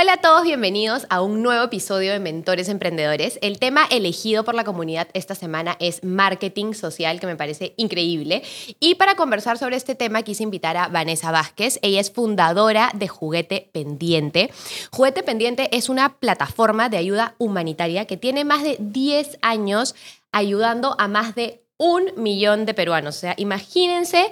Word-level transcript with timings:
Hola 0.00 0.12
a 0.12 0.16
todos, 0.18 0.44
bienvenidos 0.44 1.08
a 1.10 1.22
un 1.22 1.42
nuevo 1.42 1.64
episodio 1.64 2.12
de 2.12 2.20
Mentores 2.20 2.68
Emprendedores. 2.68 3.36
El 3.42 3.58
tema 3.58 3.84
elegido 3.90 4.44
por 4.44 4.54
la 4.54 4.62
comunidad 4.62 5.08
esta 5.12 5.34
semana 5.34 5.76
es 5.80 6.04
marketing 6.04 6.72
social, 6.74 7.18
que 7.18 7.26
me 7.26 7.34
parece 7.34 7.74
increíble. 7.76 8.44
Y 8.78 8.94
para 8.94 9.16
conversar 9.16 9.58
sobre 9.58 9.74
este 9.74 9.96
tema 9.96 10.22
quise 10.22 10.44
invitar 10.44 10.76
a 10.76 10.86
Vanessa 10.86 11.32
Vázquez. 11.32 11.80
Ella 11.82 11.98
es 11.98 12.12
fundadora 12.12 12.92
de 12.94 13.08
Juguete 13.08 13.70
Pendiente. 13.72 14.52
Juguete 14.92 15.24
Pendiente 15.24 15.68
es 15.76 15.88
una 15.88 16.20
plataforma 16.20 16.88
de 16.88 16.98
ayuda 16.98 17.34
humanitaria 17.38 18.04
que 18.04 18.16
tiene 18.16 18.44
más 18.44 18.62
de 18.62 18.76
10 18.78 19.38
años 19.42 19.96
ayudando 20.30 20.94
a 21.00 21.08
más 21.08 21.34
de 21.34 21.64
un 21.76 22.12
millón 22.16 22.66
de 22.66 22.74
peruanos. 22.74 23.16
O 23.16 23.18
sea, 23.18 23.34
imagínense 23.36 24.30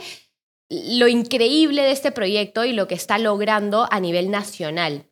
lo 0.70 1.08
increíble 1.08 1.83
de 1.83 1.91
este 1.91 2.12
proyecto 2.12 2.64
y 2.64 2.72
lo 2.72 2.86
que 2.86 2.94
está 2.94 3.19
logrando 3.19 3.88
a 3.91 3.98
nivel 3.98 4.30
nacional. 4.30 5.06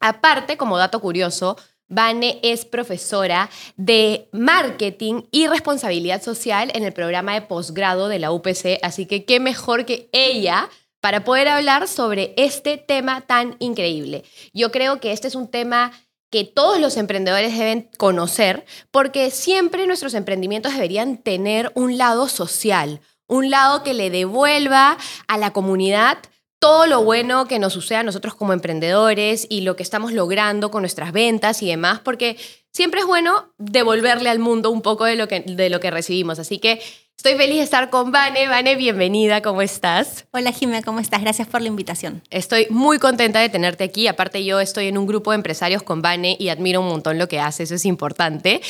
Aparte, 0.00 0.56
como 0.56 0.78
dato 0.78 1.00
curioso, 1.00 1.56
Vane 1.88 2.40
es 2.42 2.64
profesora 2.64 3.48
de 3.76 4.28
marketing 4.32 5.22
y 5.30 5.46
responsabilidad 5.46 6.22
social 6.22 6.70
en 6.74 6.84
el 6.84 6.92
programa 6.92 7.34
de 7.34 7.42
posgrado 7.42 8.08
de 8.08 8.18
la 8.18 8.32
UPC, 8.32 8.80
así 8.82 9.06
que 9.06 9.24
qué 9.24 9.38
mejor 9.38 9.84
que 9.84 10.08
ella 10.12 10.68
para 11.00 11.22
poder 11.22 11.46
hablar 11.46 11.86
sobre 11.86 12.34
este 12.36 12.78
tema 12.78 13.20
tan 13.20 13.54
increíble. 13.60 14.24
Yo 14.52 14.72
creo 14.72 14.98
que 14.98 15.12
este 15.12 15.28
es 15.28 15.36
un 15.36 15.48
tema 15.48 15.92
que 16.30 16.42
todos 16.44 16.80
los 16.80 16.96
emprendedores 16.96 17.56
deben 17.56 17.88
conocer 17.96 18.64
porque 18.90 19.30
siempre 19.30 19.86
nuestros 19.86 20.14
emprendimientos 20.14 20.72
deberían 20.72 21.18
tener 21.18 21.70
un 21.76 21.96
lado 21.96 22.28
social, 22.28 23.00
un 23.28 23.50
lado 23.50 23.84
que 23.84 23.94
le 23.94 24.10
devuelva 24.10 24.98
a 25.28 25.38
la 25.38 25.52
comunidad 25.52 26.18
todo 26.58 26.86
lo 26.86 27.02
bueno 27.02 27.46
que 27.46 27.58
nos 27.58 27.72
sucede 27.72 27.98
a 27.98 28.02
nosotros 28.02 28.34
como 28.34 28.52
emprendedores 28.52 29.46
y 29.48 29.60
lo 29.60 29.76
que 29.76 29.82
estamos 29.82 30.12
logrando 30.12 30.70
con 30.70 30.82
nuestras 30.82 31.12
ventas 31.12 31.62
y 31.62 31.68
demás, 31.68 32.00
porque 32.00 32.36
siempre 32.72 33.00
es 33.00 33.06
bueno 33.06 33.52
devolverle 33.58 34.28
al 34.28 34.38
mundo 34.38 34.70
un 34.70 34.82
poco 34.82 35.04
de 35.04 35.16
lo 35.16 35.28
que, 35.28 35.40
de 35.40 35.70
lo 35.70 35.80
que 35.80 35.90
recibimos. 35.90 36.38
Así 36.38 36.58
que 36.58 36.80
Estoy 37.16 37.34
feliz 37.34 37.56
de 37.56 37.64
estar 37.64 37.88
con 37.88 38.12
Vane. 38.12 38.46
Vane, 38.46 38.76
bienvenida, 38.76 39.40
¿cómo 39.40 39.62
estás? 39.62 40.26
Hola 40.32 40.52
Jimé, 40.52 40.82
¿cómo 40.84 41.00
estás? 41.00 41.22
Gracias 41.22 41.48
por 41.48 41.62
la 41.62 41.68
invitación. 41.68 42.22
Estoy 42.30 42.66
muy 42.68 42.98
contenta 42.98 43.40
de 43.40 43.48
tenerte 43.48 43.84
aquí. 43.84 44.06
Aparte, 44.06 44.44
yo 44.44 44.60
estoy 44.60 44.88
en 44.88 44.98
un 44.98 45.06
grupo 45.06 45.30
de 45.30 45.36
empresarios 45.36 45.82
con 45.82 46.02
Vane 46.02 46.36
y 46.38 46.50
admiro 46.50 46.82
un 46.82 46.88
montón 46.88 47.18
lo 47.18 47.26
que 47.26 47.40
haces, 47.40 47.70
eso 47.70 47.74
es 47.74 47.86
importante. 47.86 48.60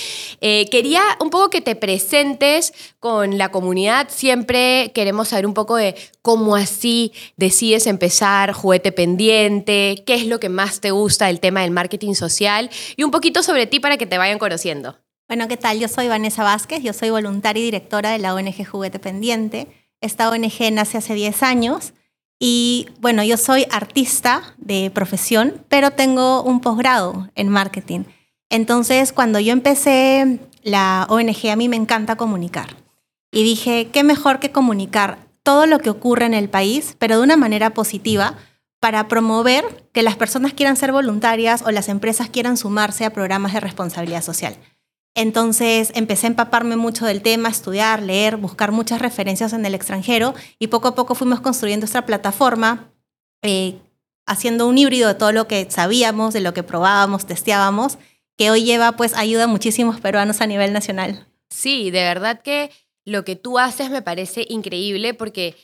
Eh, 0.41 0.71
quería 0.71 1.03
un 1.21 1.29
poco 1.29 1.51
que 1.51 1.61
te 1.61 1.75
presentes 1.75 2.73
con 3.01 3.37
la 3.37 3.51
comunidad. 3.51 4.09
Siempre 4.11 4.93
queremos 4.95 5.29
saber 5.29 5.45
un 5.45 5.53
poco 5.53 5.75
de 5.77 5.97
cómo 6.23 6.55
así 6.55 7.13
decides 7.37 7.89
empezar 7.89 8.53
juguete 8.53 8.93
pendiente, 8.93 10.05
qué 10.07 10.15
es 10.15 10.27
lo 10.27 10.39
que 10.39 10.49
más 10.49 10.81
te 10.81 10.93
gusta 10.93 11.27
del 11.27 11.41
tema 11.41 11.63
del 11.63 11.73
marketing 11.73 12.15
social 12.15 12.71
y 12.97 13.03
un 13.03 13.11
poquito 13.11 13.43
sobre 13.43 13.67
ti 13.67 13.81
para 13.81 13.97
que 13.97 14.07
te 14.07 14.19
vayan 14.19 14.39
conociendo. 14.39 14.97
Bueno, 15.29 15.49
¿qué 15.49 15.57
tal? 15.57 15.81
Yo 15.81 15.89
soy 15.89 16.07
Vanessa 16.07 16.45
Vázquez, 16.45 16.85
yo 16.85 16.93
soy 16.93 17.11
voluntaria 17.11 17.61
y 17.61 17.65
directora 17.65 18.11
de 18.11 18.19
la 18.19 18.33
ONG 18.33 18.65
Juguete 18.65 19.01
Pendiente. 19.01 19.67
Esta 20.01 20.31
ONG 20.31 20.71
nace 20.71 20.99
hace 20.99 21.15
10 21.15 21.43
años 21.43 21.95
y 22.39 22.87
bueno, 23.01 23.25
yo 23.25 23.37
soy 23.37 23.67
artista 23.73 24.55
de 24.57 24.89
profesión, 24.95 25.65
pero 25.69 25.91
tengo 25.91 26.45
un 26.45 26.61
posgrado 26.61 27.29
en 27.35 27.49
marketing. 27.49 28.05
Entonces, 28.51 29.13
cuando 29.13 29.41
yo 29.41 29.53
empecé 29.53 30.39
la 30.63 31.09
ONG, 31.11 31.51
a 31.51 31.57
mí 31.57 31.69
me 31.69 31.75
encanta 31.75 32.15
comunicar. 32.15 32.77
Y 33.33 33.43
dije, 33.43 33.89
¿qué 33.93 34.05
mejor 34.05 34.39
que 34.39 34.53
comunicar 34.53 35.19
todo 35.43 35.67
lo 35.67 35.81
que 35.81 35.91
ocurre 35.91 36.27
en 36.27 36.35
el 36.35 36.49
país, 36.49 36.95
pero 37.01 37.17
de 37.17 37.25
una 37.25 37.37
manera 37.37 37.71
positiva, 37.71 38.35
para 38.79 39.09
promover 39.09 39.89
que 39.93 40.05
las 40.05 40.15
personas 40.15 40.53
quieran 40.53 40.77
ser 40.77 40.93
voluntarias 40.93 41.63
o 41.63 41.73
las 41.73 41.89
empresas 41.89 42.31
quieran 42.31 42.57
sumarse 42.57 43.05
a 43.05 43.13
programas 43.13 43.55
de 43.55 43.61
responsabilidad 43.61 44.23
social? 44.23 44.57
Entonces 45.17 45.93
empecé 45.95 46.27
a 46.27 46.29
empaparme 46.29 46.77
mucho 46.77 47.07
del 47.07 47.23
tema, 47.23 47.49
estudiar, 47.49 48.03
leer, 48.03 48.37
buscar 48.37 48.71
muchas 48.71 49.01
referencias 49.01 49.55
en 49.55 49.65
el 49.65 49.75
extranjero 49.75 50.35
y 50.59 50.67
poco 50.67 50.89
a 50.89 50.95
poco 50.95 51.15
fuimos 51.15 51.41
construyendo 51.41 51.87
esta 51.87 52.05
plataforma, 52.05 52.93
eh, 53.41 53.79
haciendo 54.27 54.69
un 54.69 54.77
híbrido 54.77 55.09
de 55.09 55.15
todo 55.15 55.33
lo 55.33 55.49
que 55.49 55.69
sabíamos, 55.71 56.35
de 56.35 56.43
lo 56.43 56.53
que 56.53 56.63
probábamos, 56.63 57.25
testeábamos, 57.25 57.97
que 58.37 58.51
hoy 58.51 58.65
lleva, 58.65 58.93
pues 58.93 59.15
ayuda 59.15 59.45
a 59.45 59.49
muchísimos 59.49 60.01
peruanos 60.01 60.43
a 60.43 60.47
nivel 60.47 60.75
nacional. 60.75 61.27
Sí, 61.49 61.91
de 61.91 62.03
verdad 62.03 62.43
que 62.43 62.71
lo 63.07 63.25
que 63.25 63.37
tú 63.37 63.59
haces 63.59 63.89
me 63.89 64.03
parece 64.03 64.45
increíble 64.51 65.15
porque 65.15 65.57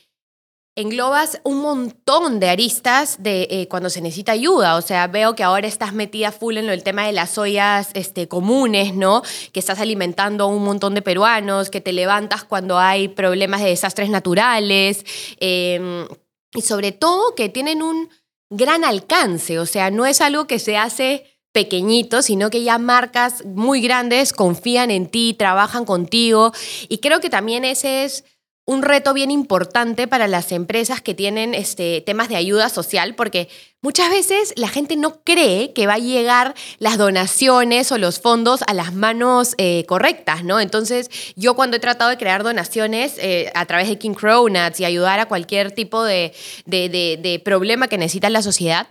englobas 0.75 1.39
un 1.43 1.59
montón 1.59 2.39
de 2.39 2.49
aristas 2.49 3.21
de 3.21 3.47
eh, 3.51 3.67
cuando 3.67 3.89
se 3.89 4.01
necesita 4.01 4.31
ayuda. 4.31 4.75
O 4.75 4.81
sea, 4.81 5.07
veo 5.07 5.35
que 5.35 5.43
ahora 5.43 5.67
estás 5.67 5.93
metida 5.93 6.31
full 6.31 6.57
en 6.57 6.69
el 6.69 6.83
tema 6.83 7.05
de 7.05 7.11
las 7.11 7.37
ollas 7.37 7.89
este, 7.93 8.27
comunes, 8.27 8.95
¿no? 8.95 9.21
Que 9.51 9.59
estás 9.59 9.79
alimentando 9.79 10.45
a 10.45 10.47
un 10.47 10.63
montón 10.63 10.95
de 10.95 11.01
peruanos, 11.01 11.69
que 11.69 11.81
te 11.81 11.93
levantas 11.93 12.43
cuando 12.43 12.79
hay 12.79 13.07
problemas 13.07 13.61
de 13.61 13.69
desastres 13.69 14.09
naturales. 14.09 15.05
Em, 15.39 16.07
y 16.55 16.61
sobre 16.61 16.91
todo 16.91 17.35
que 17.35 17.49
tienen 17.49 17.83
un 17.83 18.09
gran 18.49 18.83
alcance. 18.83 19.59
O 19.59 19.65
sea, 19.65 19.91
no 19.91 20.05
es 20.05 20.21
algo 20.21 20.47
que 20.47 20.59
se 20.59 20.77
hace 20.77 21.25
pequeñito, 21.51 22.23
sino 22.23 22.49
que 22.49 22.63
ya 22.63 22.79
marcas 22.79 23.45
muy 23.45 23.79
grandes 23.79 24.33
confían 24.33 24.89
en 24.89 25.07
ti, 25.07 25.35
trabajan 25.37 25.85
contigo. 25.85 26.51
Y 26.89 26.97
creo 26.97 27.19
que 27.19 27.29
también 27.29 27.63
ese 27.63 28.05
es 28.05 28.25
un 28.65 28.81
reto 28.81 29.13
bien 29.13 29.29
importante 29.29 30.07
para 30.07 30.27
las 30.27 30.51
empresas 30.53 31.01
que 31.01 31.13
tienen 31.13 31.53
este, 31.53 31.99
temas 32.01 32.29
de 32.29 32.37
ayuda 32.37 32.69
social, 32.69 33.13
porque 33.13 33.49
muchas 33.81 34.09
veces 34.09 34.53
la 34.55 34.69
gente 34.69 34.95
no 34.95 35.21
cree 35.23 35.73
que 35.73 35.85
va 35.85 35.95
a 35.95 35.99
llegar 35.99 36.55
las 36.79 36.97
donaciones 36.97 37.91
o 37.91 37.97
los 37.97 38.21
fondos 38.21 38.61
a 38.65 38.73
las 38.73 38.93
manos 38.93 39.55
eh, 39.57 39.85
correctas, 39.85 40.45
¿no? 40.45 40.61
Entonces, 40.61 41.09
yo 41.35 41.55
cuando 41.55 41.75
he 41.75 41.81
tratado 41.81 42.09
de 42.09 42.17
crear 42.17 42.43
donaciones 42.43 43.17
eh, 43.17 43.51
a 43.53 43.65
través 43.65 43.89
de 43.89 43.97
King 43.97 44.13
Cronuts 44.13 44.79
y 44.79 44.85
ayudar 44.85 45.19
a 45.19 45.25
cualquier 45.27 45.73
tipo 45.73 46.03
de, 46.03 46.33
de 46.65 47.41
problema 47.43 47.89
que 47.89 47.97
necesita 47.97 48.29
la 48.29 48.41
sociedad, 48.41 48.87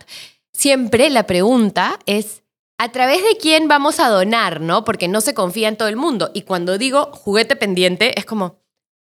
siempre 0.51 1.09
la 1.09 1.25
pregunta 1.25 1.97
es, 2.05 2.43
¿a 2.77 2.91
través 2.91 3.23
de 3.23 3.37
quién 3.37 3.67
vamos 3.67 3.99
a 3.99 4.09
donar, 4.09 4.61
no? 4.61 4.85
Porque 4.85 5.07
no 5.07 5.19
se 5.19 5.33
confía 5.33 5.67
en 5.67 5.77
todo 5.77 5.87
el 5.87 5.95
mundo. 5.95 6.29
Y 6.35 6.43
cuando 6.43 6.77
digo 6.77 7.09
juguete 7.11 7.55
pendiente, 7.55 8.19
es 8.19 8.25
como 8.25 8.62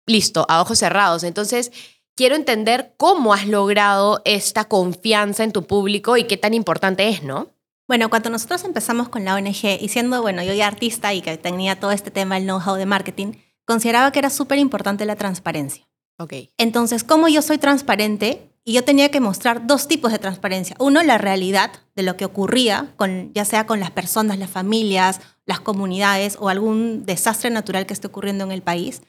listo, 0.06 0.46
a 0.48 0.60
ojos 0.60 0.78
cerrados. 0.78 1.24
Entonces, 1.24 1.72
quiero 2.14 2.36
entender 2.36 2.94
cómo 2.96 3.34
has 3.34 3.46
logrado 3.46 4.22
esta 4.24 4.64
confianza 4.66 5.44
en 5.44 5.52
tu 5.52 5.66
público 5.66 6.16
y 6.16 6.24
qué 6.24 6.36
tan 6.36 6.54
importante 6.54 7.08
es, 7.08 7.22
¿no? 7.22 7.48
Bueno, 7.86 8.08
cuando 8.08 8.30
nosotros 8.30 8.64
empezamos 8.64 9.10
con 9.10 9.24
la 9.24 9.34
ONG 9.34 9.78
y 9.80 9.88
siendo, 9.88 10.22
bueno, 10.22 10.42
yo 10.42 10.54
ya 10.54 10.66
artista 10.66 11.12
y 11.12 11.20
que 11.20 11.36
tenía 11.36 11.78
todo 11.78 11.92
este 11.92 12.10
tema, 12.10 12.38
el 12.38 12.44
know-how 12.44 12.76
de 12.76 12.86
marketing, 12.86 13.32
consideraba 13.66 14.10
que 14.10 14.20
era 14.20 14.30
súper 14.30 14.58
importante 14.58 15.04
la 15.04 15.16
transparencia. 15.16 15.86
Ok. 16.18 16.32
Entonces, 16.56 17.04
como 17.04 17.28
yo 17.28 17.42
soy 17.42 17.58
transparente 17.58 18.50
y 18.64 18.72
yo 18.72 18.84
tenía 18.84 19.10
que 19.10 19.20
mostrar 19.20 19.66
dos 19.66 19.86
tipos 19.88 20.12
de 20.12 20.18
transparencia. 20.18 20.76
Uno, 20.78 21.02
la 21.02 21.18
realidad 21.18 21.70
de 21.94 22.02
lo 22.02 22.16
que 22.16 22.24
ocurría, 22.24 22.94
con, 22.96 23.30
ya 23.34 23.44
sea 23.44 23.66
con 23.66 23.80
las 23.80 23.90
personas, 23.90 24.38
las 24.38 24.48
familias, 24.48 25.20
las 25.44 25.60
comunidades 25.60 26.38
o 26.40 26.48
algún 26.48 27.04
desastre 27.04 27.50
natural 27.50 27.84
que 27.84 27.92
esté 27.92 28.06
ocurriendo 28.06 28.44
en 28.44 28.52
el 28.52 28.62
país 28.62 29.02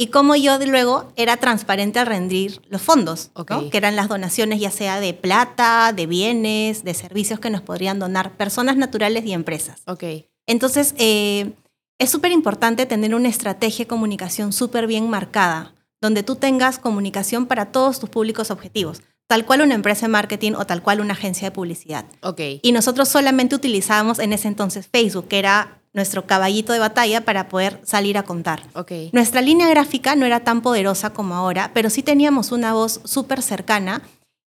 y 0.00 0.06
cómo 0.06 0.34
yo 0.34 0.58
luego 0.64 1.12
era 1.14 1.36
transparente 1.36 1.98
al 1.98 2.06
rendir 2.06 2.62
los 2.70 2.80
fondos, 2.80 3.32
que 3.70 3.76
eran 3.76 3.96
las 3.96 4.08
donaciones 4.08 4.58
ya 4.58 4.70
sea 4.70 4.98
de 4.98 5.12
plata, 5.12 5.92
de 5.92 6.06
bienes, 6.06 6.84
de 6.84 6.94
servicios 6.94 7.38
que 7.38 7.50
nos 7.50 7.60
podrían 7.60 7.98
donar 7.98 8.34
personas 8.38 8.78
naturales 8.78 9.26
y 9.26 9.34
empresas. 9.34 9.82
Okay. 9.86 10.30
Entonces, 10.46 10.94
eh, 10.96 11.52
es 11.98 12.08
súper 12.08 12.32
importante 12.32 12.86
tener 12.86 13.14
una 13.14 13.28
estrategia 13.28 13.84
de 13.84 13.88
comunicación 13.88 14.54
súper 14.54 14.86
bien 14.86 15.10
marcada, 15.10 15.74
donde 16.00 16.22
tú 16.22 16.36
tengas 16.36 16.78
comunicación 16.78 17.44
para 17.44 17.66
todos 17.66 18.00
tus 18.00 18.08
públicos 18.08 18.50
objetivos, 18.50 19.02
tal 19.26 19.44
cual 19.44 19.60
una 19.60 19.74
empresa 19.74 20.06
de 20.06 20.12
marketing 20.12 20.52
o 20.52 20.64
tal 20.64 20.82
cual 20.82 21.02
una 21.02 21.12
agencia 21.12 21.48
de 21.48 21.54
publicidad. 21.54 22.06
Okay. 22.22 22.58
Y 22.62 22.72
nosotros 22.72 23.10
solamente 23.10 23.54
utilizábamos 23.54 24.18
en 24.18 24.32
ese 24.32 24.48
entonces 24.48 24.88
Facebook, 24.90 25.28
que 25.28 25.38
era 25.40 25.79
nuestro 25.92 26.26
caballito 26.26 26.72
de 26.72 26.78
batalla 26.78 27.24
para 27.24 27.48
poder 27.48 27.80
salir 27.84 28.16
a 28.16 28.22
contar. 28.22 28.62
Okay. 28.74 29.10
Nuestra 29.12 29.42
línea 29.42 29.68
gráfica 29.68 30.14
no 30.14 30.26
era 30.26 30.40
tan 30.40 30.62
poderosa 30.62 31.12
como 31.12 31.34
ahora, 31.34 31.72
pero 31.74 31.90
sí 31.90 32.02
teníamos 32.02 32.52
una 32.52 32.72
voz 32.72 33.00
súper 33.04 33.42
cercana 33.42 34.02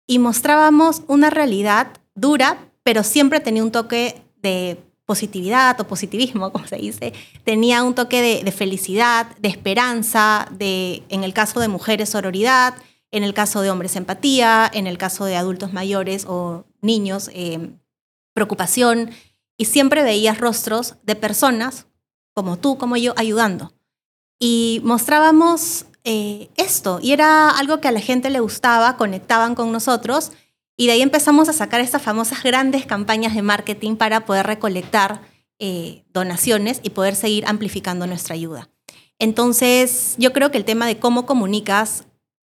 y 0.06 0.18
mostrábamos 0.18 1.02
una 1.06 1.30
realidad 1.30 1.88
dura, 2.14 2.58
pero 2.82 3.02
siempre 3.02 3.40
tenía 3.40 3.62
un 3.62 3.72
toque 3.72 4.22
de 4.42 4.78
positividad 5.06 5.78
o 5.80 5.86
positivismo, 5.86 6.50
como 6.52 6.66
se 6.66 6.76
dice, 6.76 7.12
tenía 7.44 7.82
un 7.82 7.94
toque 7.94 8.42
de, 8.42 8.52
felicidad, 8.52 9.36
de 9.38 9.48
esperanza, 9.48 10.48
de, 10.50 11.02
en 11.08 11.24
el 11.24 11.34
caso 11.34 11.60
de 11.60 11.68
mujeres, 11.68 12.10
sororidad, 12.10 12.74
en 13.10 13.22
el 13.22 13.34
caso 13.34 13.60
de 13.60 13.70
hombres, 13.70 13.96
empatía, 13.96 14.68
en 14.72 14.86
el 14.86 14.98
caso 14.98 15.24
de 15.24 15.36
adultos 15.36 15.72
mayores 15.72 16.24
o 16.26 16.64
niños, 16.80 17.30
eh, 17.32 17.70
preocupación. 18.32 19.10
Y 19.56 19.66
siempre 19.66 20.02
veías 20.02 20.38
rostros 20.38 20.96
de 21.02 21.14
personas 21.16 21.86
como 22.34 22.58
tú, 22.58 22.76
como 22.78 22.96
yo, 22.96 23.14
ayudando. 23.16 23.72
Y 24.38 24.80
mostrábamos 24.84 25.86
eh, 26.02 26.50
esto, 26.56 26.98
y 27.00 27.12
era 27.12 27.50
algo 27.50 27.80
que 27.80 27.88
a 27.88 27.92
la 27.92 28.00
gente 28.00 28.28
le 28.30 28.40
gustaba, 28.40 28.96
conectaban 28.96 29.54
con 29.54 29.72
nosotros, 29.72 30.32
y 30.76 30.86
de 30.86 30.92
ahí 30.92 31.02
empezamos 31.02 31.48
a 31.48 31.52
sacar 31.52 31.80
estas 31.80 32.02
famosas 32.02 32.42
grandes 32.42 32.84
campañas 32.84 33.34
de 33.34 33.42
marketing 33.42 33.96
para 33.96 34.26
poder 34.26 34.46
recolectar 34.46 35.22
eh, 35.60 36.04
donaciones 36.12 36.80
y 36.82 36.90
poder 36.90 37.14
seguir 37.14 37.46
amplificando 37.46 38.06
nuestra 38.06 38.34
ayuda. 38.34 38.68
Entonces, 39.20 40.16
yo 40.18 40.32
creo 40.32 40.50
que 40.50 40.58
el 40.58 40.64
tema 40.64 40.86
de 40.86 40.98
cómo 40.98 41.26
comunicas 41.26 42.04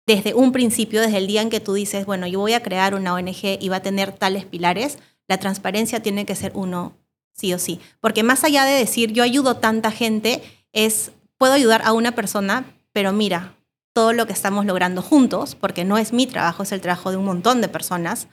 desde 0.07 0.35
un 0.35 0.53
principio, 0.53 1.01
desde 1.01 1.19
el 1.19 1.27
día 1.27 1.43
en 1.43 1.51
que 1.51 1.61
tú 1.61 1.75
dices, 1.75 2.07
bueno, 2.07 2.27
yo 2.27 2.39
voy 2.39 2.53
a 2.53 2.63
crear 2.63 2.95
una 2.95 3.15
ONG 3.15 3.59
y 3.61 3.69
va 3.69 3.77
a 3.77 3.83
tener 3.83 4.13
tales 4.13 4.45
pilares, 4.45 4.99
la 5.29 5.39
transparencia 5.39 6.01
tiene 6.01 6.27
que 6.27 6.35
ser 6.35 6.53
uno 6.55 6.97
sí 7.33 7.53
o 7.53 7.59
sí. 7.59 7.81
Porque 8.01 8.23
más 8.23 8.45
allá 8.45 8.65
de 8.65 8.73
decir, 8.73 9.13
yo 9.13 9.23
ayudo 9.23 9.57
tanta 9.57 9.91
gente, 9.91 10.43
es, 10.73 11.13
puedo 11.37 11.53
ayudar 11.53 11.83
a 11.85 11.93
una 11.93 12.15
persona, 12.15 12.65
pero 12.93 13.13
mira, 13.13 13.57
todo 13.93 14.13
lo 14.13 14.27
que 14.27 14.33
estamos 14.33 14.67
logrando 14.67 15.03
juntos, 15.03 15.55
porque 15.55 15.85
no 15.85 15.99
es 15.99 16.13
mi 16.13 16.27
trabajo, 16.27 16.63
es 16.63 16.73
el 16.73 16.81
trabajo 16.81 17.11
de 17.11 17.17
un 17.17 17.25
montón 17.25 17.61
de 17.61 17.69
personas, 17.69 18.29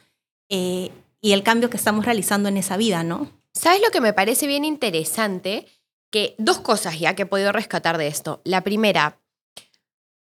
eh, 0.49 0.91
y 1.21 1.33
el 1.33 1.43
cambio 1.43 1.69
que 1.69 1.77
estamos 1.77 2.05
realizando 2.05 2.49
en 2.49 2.57
esa 2.57 2.77
vida, 2.77 3.03
¿no? 3.03 3.31
¿Sabes 3.53 3.81
lo 3.81 3.91
que 3.91 4.01
me 4.01 4.13
parece 4.13 4.47
bien 4.47 4.65
interesante? 4.65 5.67
Que 6.09 6.35
dos 6.39 6.59
cosas 6.59 6.99
ya 6.99 7.15
que 7.15 7.23
he 7.23 7.27
podido 7.27 7.51
rescatar 7.51 7.97
de 7.97 8.07
esto. 8.07 8.41
La 8.43 8.63
primera, 8.63 9.19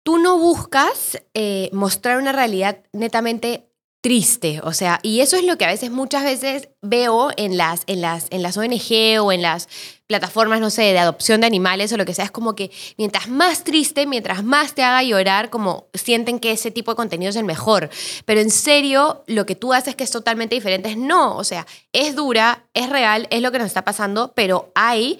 tú 0.03 0.17
no 0.17 0.37
buscas 0.37 1.21
eh, 1.33 1.69
mostrar 1.71 2.19
una 2.19 2.31
realidad 2.31 2.83
netamente 2.91 3.68
triste, 4.01 4.61
o 4.63 4.71
sea, 4.71 4.99
y 5.03 5.19
eso 5.19 5.35
es 5.35 5.43
lo 5.43 5.57
que 5.57 5.65
a 5.65 5.67
veces, 5.67 5.91
muchas 5.91 6.23
veces 6.23 6.69
veo 6.81 7.31
en 7.35 7.57
las, 7.57 7.83
en 7.87 7.99
las, 7.99 8.27
en 8.29 8.41
las 8.41 8.55
ONG 8.55 9.21
o 9.21 9.33
en 9.33 9.41
las 9.41 9.67
plataformas, 10.07 10.61
no 10.61 10.69
sé, 10.69 10.83
de 10.83 10.99
adopción 10.99 11.41
de 11.41 11.47
animales 11.47 11.91
o 11.91 11.97
lo 11.97 12.05
que 12.05 12.13
sea, 12.13 12.25
es 12.25 12.31
como 12.31 12.55
que 12.55 12.71
mientras 12.97 13.27
más 13.27 13.65
triste, 13.65 14.05
mientras 14.05 14.43
más 14.43 14.73
te 14.73 14.83
haga 14.83 15.03
llorar, 15.03 15.49
como 15.49 15.89
sienten 15.93 16.39
que 16.39 16.51
ese 16.51 16.71
tipo 16.71 16.91
de 16.91 16.95
contenido 16.95 17.29
es 17.29 17.35
el 17.35 17.43
mejor. 17.43 17.89
Pero 18.25 18.39
en 18.39 18.51
serio, 18.51 19.23
lo 19.27 19.45
que 19.45 19.55
tú 19.55 19.73
haces 19.73 19.95
que 19.95 20.05
es 20.05 20.11
totalmente 20.11 20.55
diferente 20.55 20.89
es 20.89 20.97
no, 20.97 21.35
o 21.35 21.43
sea, 21.43 21.67
es 21.91 22.15
dura, 22.15 22.63
es 22.73 22.89
real, 22.89 23.27
es 23.31 23.41
lo 23.41 23.51
que 23.51 23.59
nos 23.59 23.67
está 23.67 23.83
pasando, 23.83 24.31
pero 24.33 24.71
hay 24.75 25.19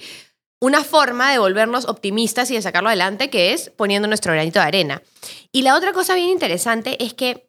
una 0.61 0.83
forma 0.83 1.31
de 1.31 1.39
volvernos 1.39 1.85
optimistas 1.85 2.49
y 2.51 2.55
de 2.55 2.61
sacarlo 2.61 2.89
adelante, 2.89 3.29
que 3.29 3.53
es 3.53 3.71
poniendo 3.71 4.07
nuestro 4.07 4.33
granito 4.33 4.59
de 4.59 4.65
arena. 4.65 5.01
Y 5.51 5.63
la 5.63 5.75
otra 5.75 5.93
cosa 5.93 6.15
bien 6.15 6.29
interesante 6.29 7.03
es 7.03 7.13
que 7.13 7.48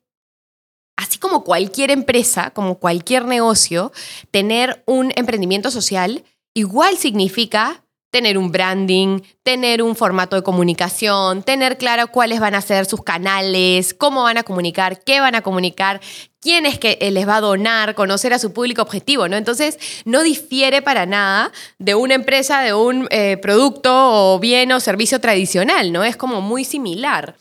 así 1.01 1.19
como 1.19 1.45
cualquier 1.45 1.91
empresa, 1.91 2.51
como 2.51 2.79
cualquier 2.79 3.25
negocio, 3.25 3.91
tener 4.31 4.83
un 4.87 5.13
emprendimiento 5.17 5.71
social 5.71 6.25
igual 6.55 6.97
significa 6.99 7.85
tener 8.11 8.37
un 8.37 8.51
branding, 8.51 9.21
tener 9.45 9.83
un 9.83 9.95
formato 9.95 10.35
de 10.35 10.43
comunicación, 10.43 11.45
tener 11.45 11.79
claro 11.79 12.09
cuáles 12.09 12.41
van 12.41 12.57
a 12.57 12.61
ser 12.61 12.85
sus 12.87 13.03
canales, 13.05 13.95
cómo 13.95 14.25
van 14.25 14.37
a 14.37 14.43
comunicar, 14.43 15.01
qué 15.05 15.21
van 15.21 15.37
a 15.37 15.43
comunicar, 15.43 16.01
quién 16.41 16.67
es 16.67 16.79
que 16.79 16.99
les 17.13 17.27
va 17.27 17.37
a 17.37 17.41
donar, 17.41 17.95
conocer 17.95 18.35
a 18.35 18.41
su 18.41 18.53
público 18.53 18.83
objetivo, 18.83 19.29
¿no? 19.29 19.37
Entonces, 19.37 19.79
no 20.05 20.25
difiere 20.25 20.83
para 20.83 21.07
nada 21.07 21.53
de 21.79 21.95
una 21.95 22.15
empresa, 22.15 22.63
de 22.63 22.75
un 22.75 23.07
eh, 23.11 23.37
producto 23.37 23.93
o 23.93 24.41
bien 24.41 24.73
o 24.73 24.81
servicio 24.81 25.21
tradicional, 25.21 25.93
¿no? 25.93 26.03
Es 26.03 26.17
como 26.17 26.41
muy 26.41 26.65
similar. 26.65 27.37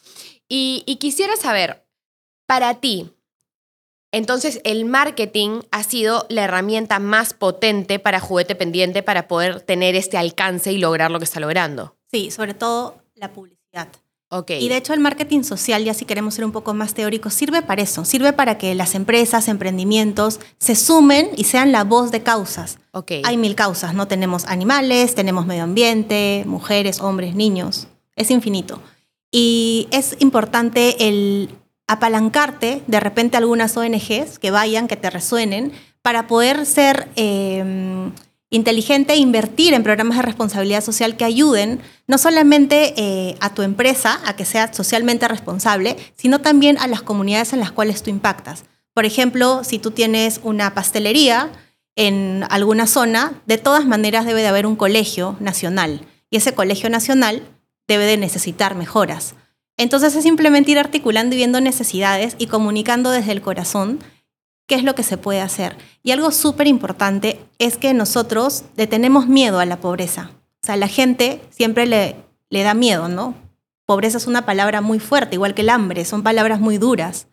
y 0.48 0.98
quisiera 1.00 1.36
saber, 1.36 1.84
para 2.48 2.76
ti, 2.76 3.12
entonces, 4.12 4.60
el 4.64 4.86
marketing 4.86 5.62
ha 5.72 5.84
sido 5.84 6.26
la 6.30 6.44
herramienta 6.46 7.00
más 7.00 7.34
potente 7.34 8.00
para 8.00 8.20
juguete 8.20 8.56
pendiente 8.56 9.04
para 9.04 9.28
poder 9.28 9.62
tener 9.62 9.96
este 9.96 10.18
alcance 10.18 10.72
y 10.72 10.78
lograr 10.80 11.12
lo 11.12 11.20
que 11.20 11.26
está 11.26 11.40
logrando. 11.40 11.96
Sí, 12.12 12.32
sobre 12.32 12.56
todo 12.56 12.98
la 13.16 13.32
publicidad. 13.32 13.90
Okay. 14.32 14.64
Y 14.64 14.70
de 14.70 14.78
hecho 14.78 14.94
el 14.94 15.00
marketing 15.00 15.42
social, 15.42 15.84
ya 15.84 15.96
si 15.96 16.06
queremos 16.06 16.36
ser 16.36 16.46
un 16.46 16.52
poco 16.52 16.76
más 16.76 16.94
teóricos, 16.94 17.34
sirve 17.34 17.64
para 17.64 17.82
eso, 17.82 18.06
sirve 18.06 18.32
para 18.32 18.60
que 18.60 18.76
las 18.76 18.94
empresas, 18.94 19.48
emprendimientos 19.48 20.40
se 20.60 20.76
sumen 20.76 21.32
y 21.36 21.46
sean 21.46 21.72
la 21.72 21.84
voz 21.84 22.12
de 22.12 22.22
causas. 22.22 22.78
Okay. 22.92 23.24
Hay 23.26 23.38
mil 23.38 23.56
causas, 23.56 23.96
¿no? 23.96 24.08
Tenemos 24.08 24.46
animales, 24.46 25.16
tenemos 25.16 25.48
medio 25.48 25.64
ambiente, 25.64 26.44
mujeres, 26.46 27.00
hombres, 27.00 27.34
niños, 27.34 27.88
es 28.16 28.30
infinito. 28.30 28.80
Y 29.32 29.88
es 29.92 30.16
importante 30.20 31.08
el 31.08 31.50
apalancarte 31.90 32.84
de 32.86 33.00
repente 33.00 33.36
algunas 33.36 33.76
ONGs 33.76 34.38
que 34.40 34.52
vayan, 34.52 34.88
que 34.88 34.96
te 34.96 35.10
resuenen, 35.10 35.74
para 36.04 36.28
poder 36.28 36.68
ser 36.68 37.10
eh, 37.16 38.12
inteligente 38.52 39.14
e 39.14 39.18
invertir 39.18 39.74
en 39.74 39.84
programas 39.84 40.18
de 40.18 40.24
responsabilidad 40.24 40.84
social 40.84 41.18
que 41.18 41.26
ayuden 41.26 41.82
no 42.06 42.20
solamente 42.20 42.94
eh, 42.96 43.36
a 43.42 43.56
tu 43.56 43.64
empresa 43.64 44.20
a 44.26 44.36
que 44.36 44.46
sea 44.46 44.72
socialmente 44.72 45.28
responsable, 45.28 45.98
sino 46.16 46.40
también 46.40 46.78
a 46.78 46.88
las 46.88 47.02
comunidades 47.02 47.54
en 47.54 47.60
las 47.60 47.72
cuales 47.72 48.04
tú 48.04 48.12
impactas. 48.12 48.66
Por 48.94 49.06
ejemplo, 49.06 49.64
si 49.64 49.80
tú 49.80 49.90
tienes 49.90 50.42
una 50.44 50.76
pastelería 50.76 51.50
en 51.96 52.46
alguna 52.52 52.86
zona, 52.86 53.34
de 53.48 53.58
todas 53.58 53.86
maneras 53.86 54.28
debe 54.28 54.42
de 54.42 54.48
haber 54.48 54.68
un 54.68 54.76
colegio 54.76 55.38
nacional 55.40 56.06
y 56.30 56.38
ese 56.38 56.54
colegio 56.54 56.90
nacional 56.92 57.42
debe 57.88 58.06
de 58.06 58.18
necesitar 58.18 58.76
mejoras. 58.76 59.34
Entonces 59.80 60.14
es 60.14 60.24
simplemente 60.24 60.72
ir 60.72 60.78
articulando 60.78 61.34
y 61.34 61.38
viendo 61.38 61.62
necesidades 61.62 62.36
y 62.38 62.48
comunicando 62.48 63.12
desde 63.12 63.32
el 63.32 63.42
corazón 63.42 64.00
qué 64.68 64.76
es 64.76 64.84
lo 64.84 64.94
que 64.94 65.04
se 65.04 65.16
puede 65.16 65.40
hacer. 65.40 65.78
Y 66.04 66.12
algo 66.12 66.32
súper 66.32 66.68
importante 66.68 67.40
es 67.60 67.78
que 67.78 67.94
nosotros 67.94 68.66
le 68.76 68.88
tenemos 68.88 69.28
miedo 69.28 69.58
a 69.58 69.66
la 69.66 69.80
pobreza. 69.80 70.32
O 70.62 70.66
sea, 70.66 70.76
la 70.76 70.90
gente 70.90 71.42
siempre 71.50 71.88
le, 71.88 72.18
le 72.50 72.64
da 72.64 72.74
miedo, 72.74 73.08
¿no? 73.08 73.36
Pobreza 73.86 74.18
es 74.18 74.28
una 74.28 74.46
palabra 74.46 74.82
muy 74.82 75.00
fuerte, 75.00 75.36
igual 75.36 75.54
que 75.54 75.62
el 75.62 75.70
hambre, 75.70 76.04
son 76.04 76.24
palabras 76.24 76.60
muy 76.60 76.78
duras, 76.78 77.28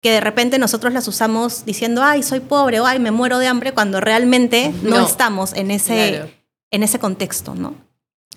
que 0.00 0.12
de 0.12 0.22
repente 0.22 0.58
nosotros 0.58 0.94
las 0.94 1.06
usamos 1.08 1.66
diciendo, 1.66 2.02
ay, 2.02 2.22
soy 2.22 2.40
pobre 2.40 2.80
o 2.80 2.86
ay, 2.86 3.00
me 3.00 3.10
muero 3.10 3.38
de 3.38 3.48
hambre, 3.48 3.72
cuando 3.72 4.00
realmente 4.00 4.72
no, 4.82 4.98
estamos 5.04 5.52
en 5.52 5.70
ese, 5.70 6.42
en 6.70 6.82
ese 6.82 6.98
contexto, 6.98 7.54
¿no? 7.54 7.74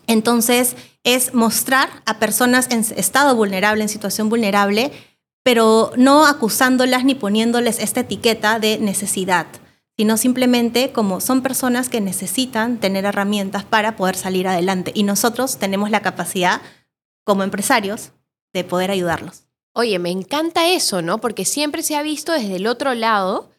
Entonces, 0.08 0.76
es 1.04 1.34
mostrar 1.34 1.90
a 2.06 2.20
personas 2.20 2.70
en 2.72 2.80
estado 2.80 3.36
vulnerable, 3.36 3.84
en 3.84 3.90
situación 3.90 4.30
vulnerable, 4.30 4.92
pero 5.44 5.92
no 5.96 6.26
acusándolas 6.26 7.06
ni 7.06 7.14
poniéndoles 7.16 7.80
esta 7.80 8.02
etiqueta 8.02 8.60
de 8.60 8.80
necesidad, 8.80 9.46
sino 9.96 10.18
simplemente 10.18 10.92
como 10.92 11.22
son 11.22 11.44
personas 11.44 11.90
que 11.90 12.02
necesitan 12.02 12.80
tener 12.80 13.06
herramientas 13.06 13.64
para 13.64 13.96
poder 13.96 14.16
salir 14.16 14.48
adelante. 14.48 14.92
Y 14.96 15.04
nosotros 15.04 15.58
tenemos 15.58 15.92
la 15.92 16.02
capacidad, 16.02 16.62
como 17.24 17.44
empresarios, 17.44 18.12
de 18.54 18.64
poder 18.64 18.90
ayudarlos. 18.90 19.44
Oye, 19.74 20.00
me 20.00 20.10
encanta 20.10 20.70
eso, 20.70 21.02
¿no? 21.02 21.20
Porque 21.20 21.46
siempre 21.46 21.84
se 21.84 21.96
ha 21.96 22.02
visto 22.02 22.32
desde 22.32 22.56
el 22.56 22.66
otro 22.66 22.94
lado 22.94 23.52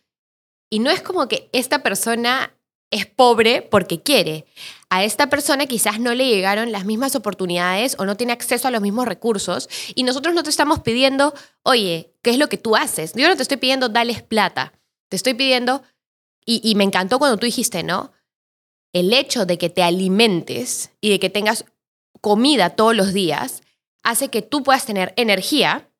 y 0.71 0.79
no 0.79 0.91
es 0.91 1.03
como 1.03 1.29
que 1.29 1.49
esta 1.53 1.83
persona 1.83 2.55
es 2.91 3.07
pobre 3.07 3.62
porque 3.62 4.03
quiere. 4.03 4.47
A 4.88 5.05
esta 5.05 5.28
persona 5.28 5.66
quizás 5.66 5.99
no 5.99 6.14
le 6.14 6.28
llegaron 6.28 6.71
las 6.71 6.85
mismas 6.85 7.16
oportunidades 7.16 7.97
o 7.99 8.05
no 8.05 8.16
tiene 8.16 8.33
acceso 8.33 8.69
a 8.69 8.71
los 8.71 8.81
mismos 8.81 9.07
recursos 9.07 9.69
y 9.95 10.05
nosotros 10.05 10.35
no 10.35 10.43
te 10.43 10.50
estamos 10.50 10.81
pidiendo, 10.81 11.35
oye, 11.62 12.14
¿qué 12.23 12.31
es 12.31 12.38
lo 12.38 12.49
que 12.49 12.57
tú 12.57 12.76
haces? 12.76 13.12
Yo 13.14 13.28
no 13.28 13.37
te 13.37 13.43
estoy 13.43 13.57
pidiendo, 13.57 13.88
dales 13.88 14.23
plata. 14.23 14.73
Te 15.09 15.16
estoy 15.16 15.35
pidiendo, 15.35 15.83
y, 16.45 16.61
y 16.62 16.76
me 16.76 16.85
encantó 16.85 17.19
cuando 17.19 17.37
tú 17.37 17.47
dijiste, 17.47 17.83
¿no? 17.83 18.12
El 18.93 19.12
hecho 19.12 19.45
de 19.45 19.59
que 19.59 19.69
te 19.69 19.83
alimentes 19.83 20.90
y 21.00 21.11
de 21.11 21.19
que 21.19 21.31
tengas 21.31 21.64
comida 22.21 22.71
todos 22.71 22.95
los 22.95 23.12
días 23.12 23.62
hace 24.02 24.28
que 24.28 24.43
tú 24.43 24.62
puedas 24.62 24.87
tener 24.87 25.12
energía 25.16 25.90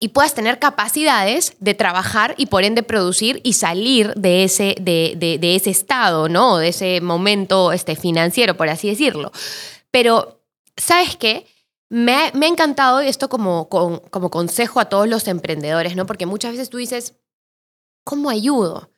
y 0.00 0.08
puedas 0.08 0.34
tener 0.34 0.58
capacidades 0.58 1.56
de 1.60 1.74
trabajar 1.74 2.34
y 2.36 2.46
por 2.46 2.64
ende 2.64 2.82
producir 2.82 3.40
y 3.44 3.54
salir 3.54 4.12
de 4.14 4.44
ese, 4.44 4.74
de, 4.80 5.14
de, 5.16 5.56
ese 5.56 5.70
estado, 5.70 6.28
¿no? 6.28 6.58
De 6.58 6.68
ese 6.68 7.00
momento 7.00 7.72
este, 7.72 7.96
financiero, 7.96 8.56
por 8.56 8.68
así 8.68 8.88
decirlo. 8.88 9.32
Pero, 9.90 10.40
¿sabes 10.76 11.16
qué? 11.16 11.46
Me 11.88 12.32
me 12.34 12.46
ha 12.46 12.48
encantado 12.48 13.00
esto 13.00 13.28
como, 13.28 13.68
como, 13.68 14.02
como 14.02 14.30
consejo 14.30 14.80
a 14.80 14.86
todos 14.86 15.08
los 15.08 15.28
emprendedores, 15.28 15.96
¿no? 15.96 16.06
Porque 16.06 16.26
muchas 16.26 16.52
veces 16.52 16.70
tú 16.70 16.78
dices, 16.78 17.14
¿cómo 18.04 18.30
ayudo? 18.30 18.93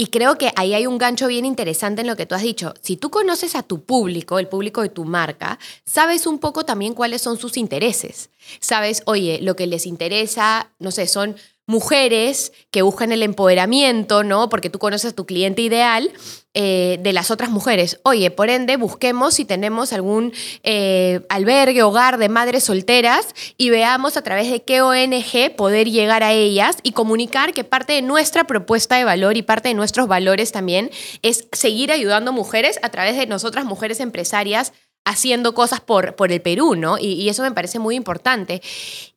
Y 0.00 0.06
creo 0.06 0.38
que 0.38 0.52
ahí 0.54 0.74
hay 0.74 0.86
un 0.86 0.96
gancho 0.96 1.26
bien 1.26 1.44
interesante 1.44 2.02
en 2.02 2.06
lo 2.06 2.14
que 2.14 2.24
tú 2.24 2.36
has 2.36 2.42
dicho. 2.42 2.72
Si 2.82 2.96
tú 2.96 3.10
conoces 3.10 3.56
a 3.56 3.64
tu 3.64 3.82
público, 3.82 4.38
el 4.38 4.46
público 4.46 4.80
de 4.80 4.90
tu 4.90 5.04
marca, 5.04 5.58
sabes 5.84 6.28
un 6.28 6.38
poco 6.38 6.64
también 6.64 6.94
cuáles 6.94 7.20
son 7.20 7.36
sus 7.36 7.56
intereses. 7.56 8.30
Sabes, 8.60 9.02
oye, 9.06 9.40
lo 9.42 9.56
que 9.56 9.66
les 9.66 9.86
interesa, 9.86 10.70
no 10.78 10.92
sé, 10.92 11.08
son 11.08 11.34
mujeres 11.68 12.52
que 12.70 12.80
buscan 12.80 13.12
el 13.12 13.22
empoderamiento, 13.22 14.24
¿no? 14.24 14.48
Porque 14.48 14.70
tú 14.70 14.78
conoces 14.78 15.12
a 15.12 15.14
tu 15.14 15.26
cliente 15.26 15.60
ideal 15.60 16.10
eh, 16.54 16.98
de 17.02 17.12
las 17.12 17.30
otras 17.30 17.50
mujeres. 17.50 18.00
Oye, 18.04 18.30
por 18.30 18.48
ende, 18.48 18.78
busquemos 18.78 19.34
si 19.34 19.44
tenemos 19.44 19.92
algún 19.92 20.32
eh, 20.62 21.20
albergue, 21.28 21.82
hogar 21.82 22.16
de 22.16 22.30
madres 22.30 22.64
solteras 22.64 23.34
y 23.58 23.68
veamos 23.68 24.16
a 24.16 24.22
través 24.22 24.50
de 24.50 24.62
qué 24.64 24.80
ONG 24.80 25.54
poder 25.56 25.90
llegar 25.90 26.22
a 26.22 26.32
ellas 26.32 26.78
y 26.82 26.92
comunicar 26.92 27.52
que 27.52 27.64
parte 27.64 27.92
de 27.92 28.00
nuestra 28.00 28.44
propuesta 28.44 28.96
de 28.96 29.04
valor 29.04 29.36
y 29.36 29.42
parte 29.42 29.68
de 29.68 29.74
nuestros 29.74 30.08
valores 30.08 30.52
también 30.52 30.90
es 31.20 31.48
seguir 31.52 31.92
ayudando 31.92 32.32
mujeres 32.32 32.80
a 32.82 32.88
través 32.88 33.14
de 33.18 33.26
nosotras 33.26 33.66
mujeres 33.66 34.00
empresarias 34.00 34.72
haciendo 35.04 35.52
cosas 35.52 35.82
por, 35.82 36.16
por 36.16 36.32
el 36.32 36.40
Perú, 36.40 36.76
¿no? 36.76 36.96
Y, 36.96 37.12
y 37.12 37.28
eso 37.28 37.42
me 37.42 37.52
parece 37.52 37.78
muy 37.78 37.94
importante. 37.94 38.62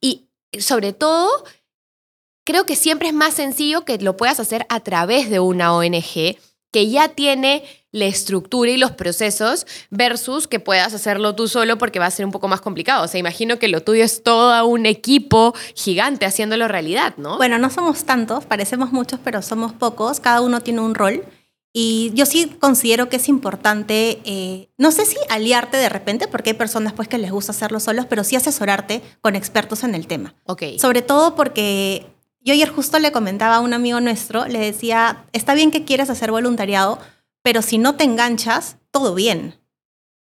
Y 0.01 0.27
sobre 0.60 0.91
todo 0.91 1.29
creo 2.43 2.65
que 2.65 2.75
siempre 2.75 3.07
es 3.07 3.13
más 3.13 3.33
sencillo 3.33 3.86
que 3.86 3.98
lo 3.98 4.17
puedas 4.17 4.39
hacer 4.39 4.65
a 4.69 4.79
través 4.79 5.29
de 5.29 5.39
una 5.39 5.75
ONG 5.75 6.38
que 6.71 6.89
ya 6.89 7.10
tiene 7.10 7.63
la 7.91 8.05
estructura 8.05 8.71
y 8.71 8.77
los 8.77 8.91
procesos 8.91 9.67
versus 9.89 10.48
que 10.48 10.62
puedas 10.62 10.93
hacerlo 10.93 11.36
tú 11.36 11.50
solo 11.50 11.77
porque 11.77 12.00
va 12.00 12.05
a 12.05 12.12
ser 12.12 12.25
un 12.25 12.31
poco 12.31 12.48
más 12.48 12.62
complicado. 12.62 13.03
O 13.03 13.07
sea, 13.07 13.19
imagino 13.19 13.60
que 13.60 13.67
lo 13.67 13.81
tuyo 13.81 14.03
es 14.03 14.24
todo 14.24 14.65
un 14.65 14.86
equipo 14.86 15.53
gigante 15.75 16.25
haciéndolo 16.25 16.69
realidad, 16.69 17.13
¿no? 17.17 17.38
Bueno, 17.38 17.57
no 17.57 17.69
somos 17.69 18.05
tantos, 18.05 18.45
parecemos 18.45 18.93
muchos, 18.93 19.19
pero 19.21 19.41
somos 19.41 19.74
pocos, 19.74 20.21
cada 20.21 20.39
uno 20.41 20.62
tiene 20.62 20.79
un 20.79 20.95
rol. 20.95 21.25
Y 21.74 22.12
yo 22.15 22.25
sí 22.25 22.53
considero 22.60 23.07
que 23.07 23.15
es 23.15 23.29
importante, 23.29 24.19
eh, 24.25 24.69
no 24.77 24.91
sé 24.91 25.05
si 25.05 25.15
aliarte 25.29 25.77
de 25.77 25.88
repente, 25.88 26.27
porque 26.27 26.51
hay 26.51 26.55
personas 26.55 26.91
pues 26.91 27.07
que 27.07 27.17
les 27.17 27.31
gusta 27.31 27.51
hacerlo 27.51 27.79
solos, 27.79 28.05
pero 28.10 28.25
sí 28.25 28.36
asesorarte 28.36 29.01
con 29.21 29.36
expertos 29.36 29.83
en 29.83 29.95
el 29.95 30.05
tema. 30.07 30.36
Ok. 30.45 30.63
Sobre 30.79 31.01
todo 31.01 31.36
porque 31.36 32.07
yo 32.43 32.53
ayer 32.53 32.69
justo 32.69 33.00
le 33.00 33.12
comentaba 33.12 33.57
a 33.57 33.60
un 33.60 33.74
amigo 33.74 34.00
nuestro, 34.01 34.45
le 34.48 34.60
decía, 34.60 35.25
está 35.31 35.53
bien 35.53 35.71
que 35.71 35.86
quieras 35.86 36.10
hacer 36.10 36.31
voluntariado, 36.31 37.00
pero 37.43 37.62
si 37.62 37.77
no 37.77 37.95
te 37.95 38.03
enganchas, 38.03 38.77
todo 38.91 39.15
bien. 39.15 39.55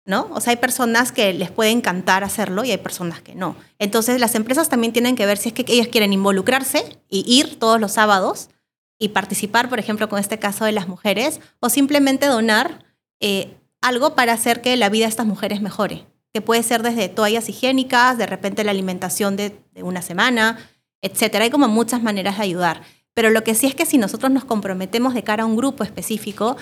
¿No? 0.07 0.29
O 0.33 0.41
sea, 0.41 0.53
hay 0.53 0.57
personas 0.57 1.13
que 1.13 1.33
les 1.35 1.51
puede 1.51 1.71
encantar 1.71 2.25
hacerlo 2.25 2.65
y 2.65 2.71
hay 2.71 2.79
personas 2.79 3.21
que 3.21 3.35
no. 3.35 3.55
Entonces, 3.79 4.19
las 4.19 4.35
empresas 4.35 4.69
también 4.69 4.93
tienen 4.93 5.15
que 5.15 5.27
ver 5.27 5.37
si 5.37 5.51
es 5.51 5.55
que 5.55 5.65
ellas 5.69 5.89
quieren 5.89 6.13
involucrarse 6.13 6.99
y 7.09 7.23
ir 7.33 7.59
todos 7.59 7.79
los 7.79 7.93
sábados 7.93 8.49
y 8.99 9.11
participar, 9.11 9.69
por 9.69 9.79
ejemplo, 9.79 10.09
con 10.09 10.19
este 10.19 10.39
caso 10.39 10.65
de 10.65 10.73
las 10.73 10.89
mujeres, 10.89 11.41
o 11.61 11.69
simplemente 11.69 12.27
donar 12.27 12.85
eh, 13.21 13.57
algo 13.83 14.15
para 14.15 14.33
hacer 14.33 14.63
que 14.63 14.77
la 14.77 14.89
vida 14.89 15.05
de 15.05 15.11
estas 15.11 15.27
mujeres 15.27 15.61
mejore, 15.61 16.07
que 16.33 16.41
puede 16.41 16.63
ser 16.63 16.83
desde 16.83 17.09
toallas 17.09 17.49
higiénicas, 17.49 18.19
de 18.19 18.27
repente 18.27 18.65
la 18.65 18.73
alimentación 18.73 19.37
de 19.37 19.63
una 19.77 20.03
semana, 20.03 20.59
etcétera. 21.03 21.45
Hay 21.45 21.51
como 21.51 21.69
muchas 21.69 22.03
maneras 22.03 22.39
de 22.39 22.45
ayudar. 22.45 22.83
Pero 23.15 23.31
lo 23.31 23.43
que 23.43 23.55
sí 23.55 23.67
es 23.67 23.75
que 23.75 23.87
si 23.87 23.99
nosotros 23.99 24.31
nos 24.31 24.45
comprometemos 24.45 25.15
de 25.15 25.23
cara 25.23 25.43
a 25.43 25.47
un 25.47 25.57
grupo 25.57 25.85
específico, 25.85 26.57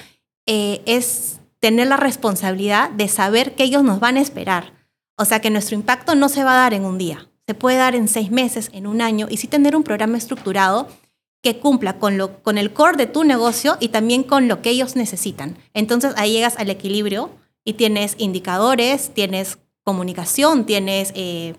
eh, 0.46 0.80
es 0.86 1.40
tener 1.60 1.88
la 1.88 1.96
responsabilidad 1.96 2.90
de 2.90 3.08
saber 3.08 3.54
que 3.54 3.64
ellos 3.64 3.84
nos 3.84 4.00
van 4.00 4.16
a 4.16 4.20
esperar. 4.20 4.72
O 5.16 5.24
sea, 5.24 5.40
que 5.40 5.50
nuestro 5.50 5.74
impacto 5.74 6.14
no 6.14 6.28
se 6.28 6.44
va 6.44 6.52
a 6.52 6.62
dar 6.62 6.74
en 6.74 6.84
un 6.84 6.96
día, 6.96 7.28
se 7.46 7.54
puede 7.54 7.76
dar 7.76 7.94
en 7.94 8.08
seis 8.08 8.30
meses, 8.30 8.70
en 8.72 8.86
un 8.86 9.00
año, 9.02 9.26
y 9.28 9.38
sí 9.38 9.48
tener 9.48 9.74
un 9.74 9.82
programa 9.82 10.16
estructurado 10.16 10.88
que 11.42 11.58
cumpla 11.58 11.98
con, 11.98 12.18
lo, 12.18 12.42
con 12.42 12.58
el 12.58 12.72
core 12.72 12.96
de 12.96 13.06
tu 13.06 13.24
negocio 13.24 13.76
y 13.80 13.88
también 13.88 14.22
con 14.22 14.48
lo 14.48 14.62
que 14.62 14.70
ellos 14.70 14.96
necesitan. 14.96 15.56
Entonces 15.74 16.12
ahí 16.16 16.32
llegas 16.32 16.56
al 16.56 16.70
equilibrio 16.70 17.30
y 17.64 17.74
tienes 17.74 18.14
indicadores, 18.18 19.12
tienes 19.12 19.58
comunicación, 19.82 20.66
tienes 20.66 21.12
eh, 21.14 21.54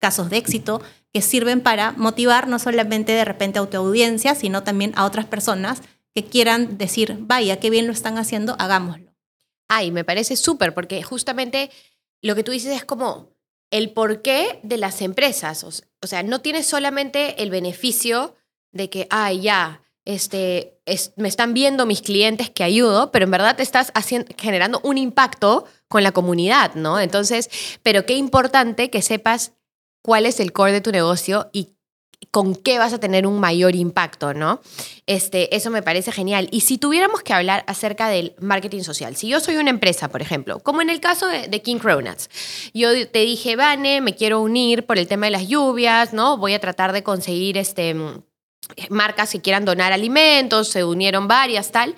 casos 0.00 0.30
de 0.30 0.38
éxito 0.38 0.80
que 1.12 1.22
sirven 1.22 1.60
para 1.60 1.92
motivar 1.92 2.48
no 2.48 2.58
solamente 2.58 3.12
de 3.12 3.24
repente 3.24 3.58
a 3.58 3.66
tu 3.66 3.76
audiencia, 3.76 4.34
sino 4.34 4.62
también 4.62 4.92
a 4.96 5.04
otras 5.04 5.26
personas 5.26 5.82
que 6.14 6.24
quieran 6.24 6.78
decir, 6.78 7.16
vaya, 7.20 7.60
qué 7.60 7.70
bien 7.70 7.86
lo 7.86 7.92
están 7.92 8.18
haciendo, 8.18 8.56
hagámoslo. 8.58 9.14
Ay, 9.68 9.90
me 9.90 10.04
parece 10.04 10.36
súper, 10.36 10.74
porque 10.74 11.02
justamente 11.02 11.70
lo 12.22 12.34
que 12.34 12.42
tú 12.42 12.52
dices 12.52 12.74
es 12.74 12.84
como 12.84 13.30
el 13.70 13.90
porqué 13.92 14.60
de 14.62 14.78
las 14.78 15.02
empresas. 15.02 15.64
O, 15.64 16.06
sea, 16.06 16.22
no 16.22 16.40
tienes 16.40 16.66
solamente 16.66 17.42
el 17.42 17.50
beneficio 17.50 18.34
de 18.72 18.90
que, 18.90 19.06
ay, 19.10 19.42
ya, 19.42 19.82
este, 20.04 20.80
me 21.16 21.28
están 21.28 21.52
viendo 21.52 21.84
mis 21.84 22.00
clientes 22.00 22.48
que 22.48 22.64
ayudo, 22.64 23.12
pero 23.12 23.26
en 23.26 23.30
verdad 23.30 23.56
te 23.56 23.62
estás 23.62 23.92
haciendo, 23.94 24.34
generando 24.38 24.80
un 24.82 24.96
impacto 24.96 25.66
con 25.86 26.02
la 26.02 26.12
comunidad, 26.12 26.74
¿no? 26.74 26.98
Entonces, 26.98 27.50
pero 27.82 28.06
qué 28.06 28.14
importante 28.14 28.90
que 28.90 29.02
sepas 29.02 29.52
cuál 30.02 30.26
es 30.26 30.40
el 30.40 30.52
core 30.52 30.72
de 30.72 30.80
tu 30.80 30.92
negocio 30.92 31.50
y 31.52 31.70
con 32.30 32.54
qué 32.54 32.78
vas 32.78 32.92
a 32.92 33.00
tener 33.00 33.26
un 33.26 33.40
mayor 33.40 33.74
impacto, 33.74 34.34
¿no? 34.34 34.60
Este, 35.06 35.54
eso 35.54 35.70
me 35.70 35.82
parece 35.82 36.12
genial. 36.12 36.48
Y 36.50 36.60
si 36.60 36.76
tuviéramos 36.76 37.22
que 37.22 37.32
hablar 37.32 37.64
acerca 37.66 38.08
del 38.08 38.34
marketing 38.40 38.82
social, 38.82 39.16
si 39.16 39.28
yo 39.28 39.40
soy 39.40 39.56
una 39.56 39.70
empresa, 39.70 40.08
por 40.08 40.20
ejemplo, 40.20 40.58
como 40.60 40.82
en 40.82 40.90
el 40.90 41.00
caso 41.00 41.26
de, 41.26 41.62
King 41.62 41.78
Cronuts, 41.78 42.28
yo 42.74 43.08
te 43.08 43.20
dije, 43.20 43.56
Vane, 43.56 44.00
me 44.00 44.14
quiero 44.14 44.40
unir 44.40 44.84
por 44.84 44.98
el 44.98 45.06
tema 45.06 45.26
de 45.26 45.32
las 45.32 45.48
lluvias, 45.48 46.12
¿no? 46.12 46.36
Voy 46.36 46.54
a 46.54 46.60
tratar 46.60 46.92
de 46.92 47.02
conseguir 47.02 47.56
este, 47.56 47.94
marcas 48.90 49.32
que 49.32 49.40
quieran 49.40 49.64
donar 49.64 49.92
alimentos, 49.92 50.68
se 50.68 50.84
unieron 50.84 51.28
varias, 51.28 51.72
tal. 51.72 51.94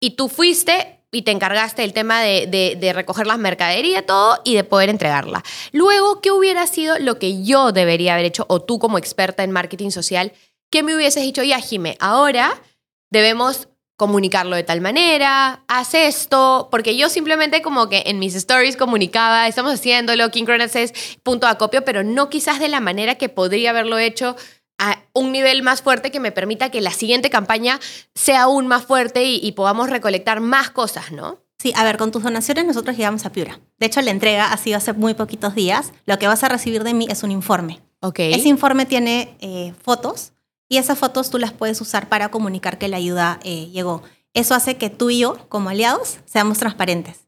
Y 0.00 0.10
tú 0.10 0.28
fuiste, 0.28 0.97
y 1.10 1.22
te 1.22 1.30
encargaste 1.30 1.82
del 1.82 1.92
tema 1.92 2.20
de, 2.20 2.92
recoger 2.94 3.26
las 3.26 3.38
mercaderías, 3.38 4.04
todo, 4.04 4.40
y 4.44 4.54
de 4.54 4.64
poder 4.64 4.90
entregarla. 4.90 5.42
Luego, 5.72 6.20
¿qué 6.20 6.30
hubiera 6.30 6.66
sido 6.66 6.98
lo 6.98 7.18
que 7.18 7.42
yo 7.42 7.72
debería 7.72 8.14
haber 8.14 8.26
hecho, 8.26 8.44
o 8.48 8.60
tú 8.60 8.78
como 8.78 8.98
experta 8.98 9.42
en 9.42 9.50
marketing 9.50 9.90
social, 9.90 10.32
qué 10.70 10.82
me 10.82 10.94
hubieses 10.94 11.22
dicho, 11.22 11.42
ya, 11.42 11.60
Jime, 11.60 11.96
ahora 12.00 12.60
debemos 13.10 13.68
comunicarlo 13.96 14.54
de 14.54 14.62
tal 14.62 14.80
manera, 14.80 15.64
haz 15.66 15.94
esto, 15.94 16.68
porque 16.70 16.96
yo 16.96 17.08
simplemente 17.08 17.62
como 17.62 17.88
que 17.88 18.04
en 18.06 18.20
mis 18.20 18.36
stories 18.36 18.76
comunicaba, 18.76 19.48
estamos 19.48 19.74
haciéndolo, 19.74 20.30
King 20.30 20.44
Cronuts 20.44 20.76
es 20.76 21.18
punto 21.24 21.46
de 21.46 21.52
acopio, 21.52 21.84
pero 21.84 22.04
no 22.04 22.30
quizás 22.30 22.60
de 22.60 22.68
la 22.68 22.78
manera 22.78 23.16
que 23.16 23.28
podría 23.28 23.70
haberlo 23.70 23.98
hecho 23.98 24.36
a 24.78 25.02
un 25.12 25.32
nivel 25.32 25.62
más 25.62 25.82
fuerte 25.82 26.10
que 26.10 26.20
me 26.20 26.32
permita 26.32 26.70
que 26.70 26.80
la 26.80 26.92
siguiente 26.92 27.30
campaña 27.30 27.80
sea 28.14 28.42
aún 28.42 28.66
más 28.66 28.86
fuerte 28.86 29.24
y, 29.24 29.52
podamos 29.52 29.90
recolectar 29.90 30.40
más 30.40 30.70
cosas, 30.70 31.12
¿no? 31.12 31.38
Sí, 31.58 31.72
a 31.76 31.82
ver, 31.82 31.96
con 31.96 32.12
tus 32.12 32.22
donaciones 32.22 32.64
nosotros 32.64 32.96
llegamos 32.96 33.26
a 33.26 33.32
Piura. 33.32 33.58
De 33.78 33.86
hecho, 33.86 34.00
la 34.00 34.12
entrega 34.12 34.52
ha 34.52 34.56
sido 34.56 34.76
hace 34.76 34.92
muy 34.92 35.14
poquitos 35.14 35.56
días. 35.56 35.92
Lo 36.06 36.18
que 36.18 36.28
vas 36.28 36.44
a 36.44 36.48
recibir 36.48 36.84
de 36.84 36.94
mí 36.94 37.08
es 37.10 37.24
un 37.24 37.32
informe. 37.32 37.80
Ok. 38.00 38.20
Ese 38.20 38.48
informe 38.48 38.86
tiene 38.86 39.36
eh, 39.40 39.74
fotos 39.82 40.32
y 40.68 40.76
esas 40.76 40.98
fotos 40.98 41.30
tú 41.30 41.38
las 41.38 41.52
puedes 41.52 41.80
usar 41.80 42.08
para 42.08 42.30
comunicar 42.30 42.78
que 42.78 42.86
la 42.86 42.98
ayuda 42.98 43.40
eh, 43.42 43.70
llegó. 43.72 44.02
Eso 44.34 44.54
hace 44.54 44.76
que 44.76 44.90
tú 44.90 45.10
y 45.10 45.18
yo, 45.20 45.48
como 45.48 45.70
aliados, 45.70 46.18
seamos 46.26 46.58
transparentes. 46.58 47.26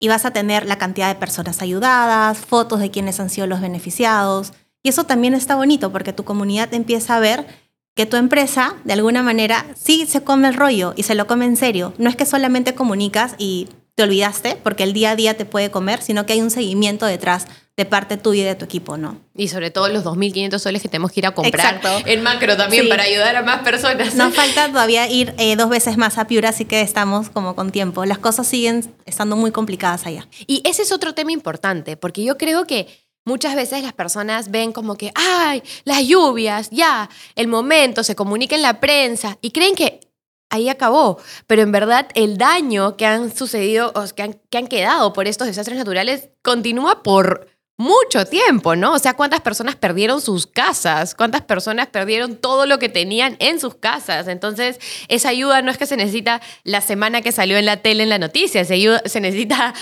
Y 0.00 0.08
vas 0.08 0.24
a 0.24 0.32
tener 0.32 0.66
la 0.66 0.78
cantidad 0.78 1.08
de 1.08 1.20
personas 1.20 1.62
ayudadas, 1.62 2.38
fotos 2.38 2.80
de 2.80 2.90
quienes 2.90 3.20
han 3.20 3.30
sido 3.30 3.46
los 3.46 3.60
beneficiados, 3.60 4.52
y 4.82 4.88
eso 4.88 5.04
también 5.04 5.34
está 5.34 5.56
bonito 5.56 5.92
porque 5.92 6.12
tu 6.12 6.24
comunidad 6.24 6.72
empieza 6.74 7.16
a 7.16 7.20
ver 7.20 7.46
que 7.94 8.06
tu 8.06 8.16
empresa, 8.16 8.76
de 8.84 8.92
alguna 8.92 9.22
manera, 9.24 9.66
sí 9.74 10.06
se 10.06 10.22
come 10.22 10.46
el 10.46 10.54
rollo 10.54 10.94
y 10.96 11.02
se 11.02 11.16
lo 11.16 11.26
come 11.26 11.46
en 11.46 11.56
serio. 11.56 11.92
No 11.98 12.08
es 12.08 12.14
que 12.14 12.26
solamente 12.26 12.74
comunicas 12.74 13.34
y 13.38 13.68
te 13.96 14.04
olvidaste, 14.04 14.56
porque 14.62 14.84
el 14.84 14.92
día 14.92 15.10
a 15.10 15.16
día 15.16 15.36
te 15.36 15.44
puede 15.44 15.72
comer, 15.72 16.00
sino 16.00 16.24
que 16.24 16.34
hay 16.34 16.40
un 16.40 16.52
seguimiento 16.52 17.06
detrás 17.06 17.48
de 17.76 17.84
parte 17.84 18.16
tuya 18.16 18.42
y 18.42 18.44
de 18.44 18.54
tu 18.54 18.64
equipo, 18.64 18.96
¿no? 18.96 19.20
Y 19.34 19.48
sobre 19.48 19.72
todo 19.72 19.88
los 19.88 20.04
2.500 20.04 20.58
soles 20.60 20.82
que 20.82 20.88
tenemos 20.88 21.10
que 21.10 21.18
ir 21.18 21.26
a 21.26 21.32
comprar 21.32 21.80
en 22.06 22.22
macro 22.22 22.56
también 22.56 22.88
para 22.88 23.02
ayudar 23.02 23.34
a 23.34 23.42
más 23.42 23.62
personas. 23.62 24.14
Nos 24.14 24.32
falta 24.36 24.68
todavía 24.68 25.08
ir 25.08 25.34
eh, 25.36 25.56
dos 25.56 25.68
veces 25.68 25.96
más 25.96 26.18
a 26.18 26.28
Piura, 26.28 26.50
así 26.50 26.64
que 26.64 26.80
estamos 26.80 27.30
como 27.30 27.56
con 27.56 27.72
tiempo. 27.72 28.04
Las 28.04 28.18
cosas 28.18 28.46
siguen 28.46 28.88
estando 29.06 29.34
muy 29.34 29.50
complicadas 29.50 30.06
allá. 30.06 30.28
Y 30.46 30.62
ese 30.64 30.82
es 30.82 30.92
otro 30.92 31.14
tema 31.14 31.32
importante, 31.32 31.96
porque 31.96 32.22
yo 32.22 32.38
creo 32.38 32.64
que 32.68 32.86
Muchas 33.28 33.54
veces 33.54 33.82
las 33.82 33.92
personas 33.92 34.50
ven 34.50 34.72
como 34.72 34.96
que, 34.96 35.12
ay, 35.14 35.62
las 35.84 36.02
lluvias, 36.02 36.70
ya, 36.70 37.10
el 37.34 37.46
momento, 37.46 38.02
se 38.02 38.16
comunica 38.16 38.56
en 38.56 38.62
la 38.62 38.80
prensa 38.80 39.36
y 39.42 39.50
creen 39.50 39.74
que 39.74 40.00
ahí 40.48 40.70
acabó. 40.70 41.18
Pero 41.46 41.60
en 41.60 41.70
verdad 41.70 42.08
el 42.14 42.38
daño 42.38 42.96
que 42.96 43.04
han 43.04 43.36
sucedido, 43.36 43.92
o 43.94 44.14
que 44.14 44.22
han, 44.22 44.40
que 44.48 44.56
han 44.56 44.66
quedado 44.66 45.12
por 45.12 45.28
estos 45.28 45.46
desastres 45.46 45.76
naturales 45.76 46.30
continúa 46.42 47.02
por 47.02 47.48
mucho 47.76 48.24
tiempo, 48.24 48.76
¿no? 48.76 48.94
O 48.94 48.98
sea, 48.98 49.12
cuántas 49.12 49.42
personas 49.42 49.76
perdieron 49.76 50.22
sus 50.22 50.46
casas, 50.46 51.14
cuántas 51.14 51.42
personas 51.42 51.88
perdieron 51.88 52.34
todo 52.34 52.64
lo 52.64 52.78
que 52.78 52.88
tenían 52.88 53.36
en 53.40 53.60
sus 53.60 53.74
casas. 53.74 54.26
Entonces, 54.26 54.80
esa 55.08 55.28
ayuda 55.28 55.60
no 55.60 55.70
es 55.70 55.76
que 55.76 55.84
se 55.84 55.98
necesita 55.98 56.40
la 56.64 56.80
semana 56.80 57.20
que 57.20 57.30
salió 57.30 57.58
en 57.58 57.66
la 57.66 57.76
tele 57.82 58.04
en 58.04 58.08
la 58.08 58.18
noticia, 58.18 58.64
se, 58.64 58.80
se 59.04 59.20
necesita 59.20 59.74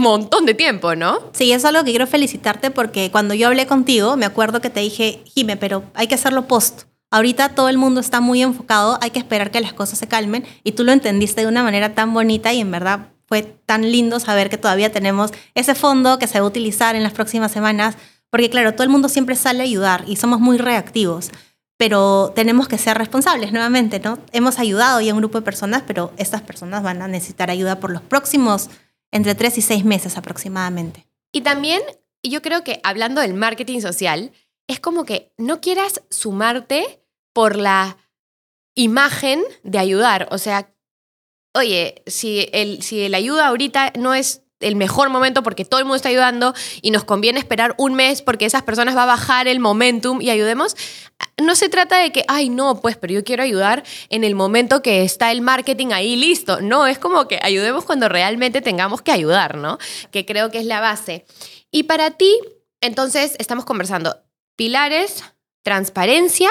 montón 0.00 0.46
de 0.46 0.54
tiempo, 0.54 0.94
¿no? 0.94 1.18
Sí, 1.32 1.52
es 1.52 1.64
algo 1.64 1.84
que 1.84 1.90
quiero 1.90 2.06
felicitarte 2.06 2.70
porque 2.70 3.10
cuando 3.10 3.34
yo 3.34 3.48
hablé 3.48 3.66
contigo, 3.66 4.16
me 4.16 4.26
acuerdo 4.26 4.60
que 4.60 4.70
te 4.70 4.80
dije, 4.80 5.22
Jime, 5.24 5.56
pero 5.56 5.84
hay 5.94 6.06
que 6.06 6.14
hacerlo 6.14 6.46
post. 6.46 6.82
Ahorita 7.10 7.50
todo 7.50 7.68
el 7.68 7.78
mundo 7.78 8.00
está 8.00 8.20
muy 8.20 8.42
enfocado, 8.42 8.98
hay 9.00 9.10
que 9.10 9.18
esperar 9.18 9.50
que 9.50 9.60
las 9.60 9.72
cosas 9.72 9.98
se 9.98 10.08
calmen 10.08 10.44
y 10.64 10.72
tú 10.72 10.84
lo 10.84 10.92
entendiste 10.92 11.42
de 11.42 11.46
una 11.46 11.62
manera 11.62 11.94
tan 11.94 12.12
bonita 12.12 12.52
y 12.52 12.60
en 12.60 12.70
verdad 12.70 13.08
fue 13.26 13.42
tan 13.42 13.90
lindo 13.90 14.20
saber 14.20 14.50
que 14.50 14.58
todavía 14.58 14.90
tenemos 14.92 15.32
ese 15.54 15.74
fondo 15.74 16.18
que 16.18 16.26
se 16.26 16.40
va 16.40 16.44
a 16.44 16.48
utilizar 16.48 16.96
en 16.96 17.02
las 17.02 17.12
próximas 17.12 17.52
semanas, 17.52 17.96
porque 18.30 18.50
claro, 18.50 18.72
todo 18.72 18.82
el 18.82 18.88
mundo 18.88 19.08
siempre 19.08 19.36
sale 19.36 19.60
a 19.60 19.64
ayudar 19.64 20.04
y 20.06 20.16
somos 20.16 20.40
muy 20.40 20.58
reactivos 20.58 21.30
pero 21.76 22.32
tenemos 22.34 22.68
que 22.68 22.78
ser 22.78 22.96
responsables 22.96 23.52
nuevamente, 23.52 24.00
¿no? 24.00 24.18
Hemos 24.32 24.58
ayudado 24.58 25.00
ya 25.00 25.10
a 25.10 25.14
un 25.14 25.20
grupo 25.20 25.38
de 25.38 25.44
personas, 25.44 25.82
pero 25.86 26.12
estas 26.16 26.40
personas 26.40 26.82
van 26.82 27.02
a 27.02 27.08
necesitar 27.08 27.50
ayuda 27.50 27.80
por 27.80 27.90
los 27.90 28.02
próximos 28.02 28.70
entre 29.14 29.36
tres 29.36 29.56
y 29.56 29.62
seis 29.62 29.84
meses 29.84 30.18
aproximadamente. 30.18 31.06
Y 31.32 31.42
también 31.42 31.80
yo 32.22 32.42
creo 32.42 32.64
que 32.64 32.80
hablando 32.82 33.20
del 33.20 33.32
marketing 33.32 33.80
social, 33.80 34.32
es 34.66 34.80
como 34.80 35.04
que 35.04 35.32
no 35.38 35.60
quieras 35.60 36.02
sumarte 36.10 37.00
por 37.32 37.56
la 37.56 37.96
imagen 38.74 39.42
de 39.62 39.78
ayudar. 39.78 40.26
O 40.32 40.38
sea, 40.38 40.74
oye, 41.54 42.02
si 42.06 42.48
el, 42.52 42.82
si 42.82 43.02
el 43.02 43.14
ayuda 43.14 43.46
ahorita 43.46 43.92
no 43.96 44.14
es 44.14 44.42
el 44.58 44.74
mejor 44.74 45.10
momento 45.10 45.42
porque 45.44 45.64
todo 45.64 45.78
el 45.78 45.84
mundo 45.84 45.96
está 45.96 46.08
ayudando 46.08 46.52
y 46.82 46.90
nos 46.90 47.04
conviene 47.04 47.38
esperar 47.38 47.74
un 47.78 47.94
mes 47.94 48.20
porque 48.20 48.46
esas 48.46 48.62
personas 48.62 48.96
va 48.96 49.04
a 49.04 49.06
bajar 49.06 49.46
el 49.46 49.60
momentum 49.60 50.20
y 50.20 50.30
ayudemos. 50.30 50.74
No 51.42 51.56
se 51.56 51.68
trata 51.68 51.98
de 51.98 52.12
que, 52.12 52.24
ay, 52.28 52.48
no, 52.48 52.80
pues, 52.80 52.96
pero 52.96 53.12
yo 53.12 53.24
quiero 53.24 53.42
ayudar 53.42 53.82
en 54.08 54.24
el 54.24 54.34
momento 54.34 54.82
que 54.82 55.02
está 55.02 55.32
el 55.32 55.40
marketing 55.40 55.88
ahí 55.92 56.16
listo. 56.16 56.60
No, 56.60 56.86
es 56.86 56.98
como 56.98 57.26
que 57.26 57.40
ayudemos 57.42 57.84
cuando 57.84 58.08
realmente 58.08 58.60
tengamos 58.60 59.02
que 59.02 59.12
ayudar, 59.12 59.56
¿no? 59.56 59.78
Que 60.10 60.24
creo 60.24 60.50
que 60.50 60.58
es 60.58 60.66
la 60.66 60.80
base. 60.80 61.26
Y 61.70 61.84
para 61.84 62.12
ti, 62.12 62.38
entonces, 62.80 63.34
estamos 63.38 63.64
conversando 63.64 64.16
pilares, 64.56 65.24
transparencia, 65.62 66.50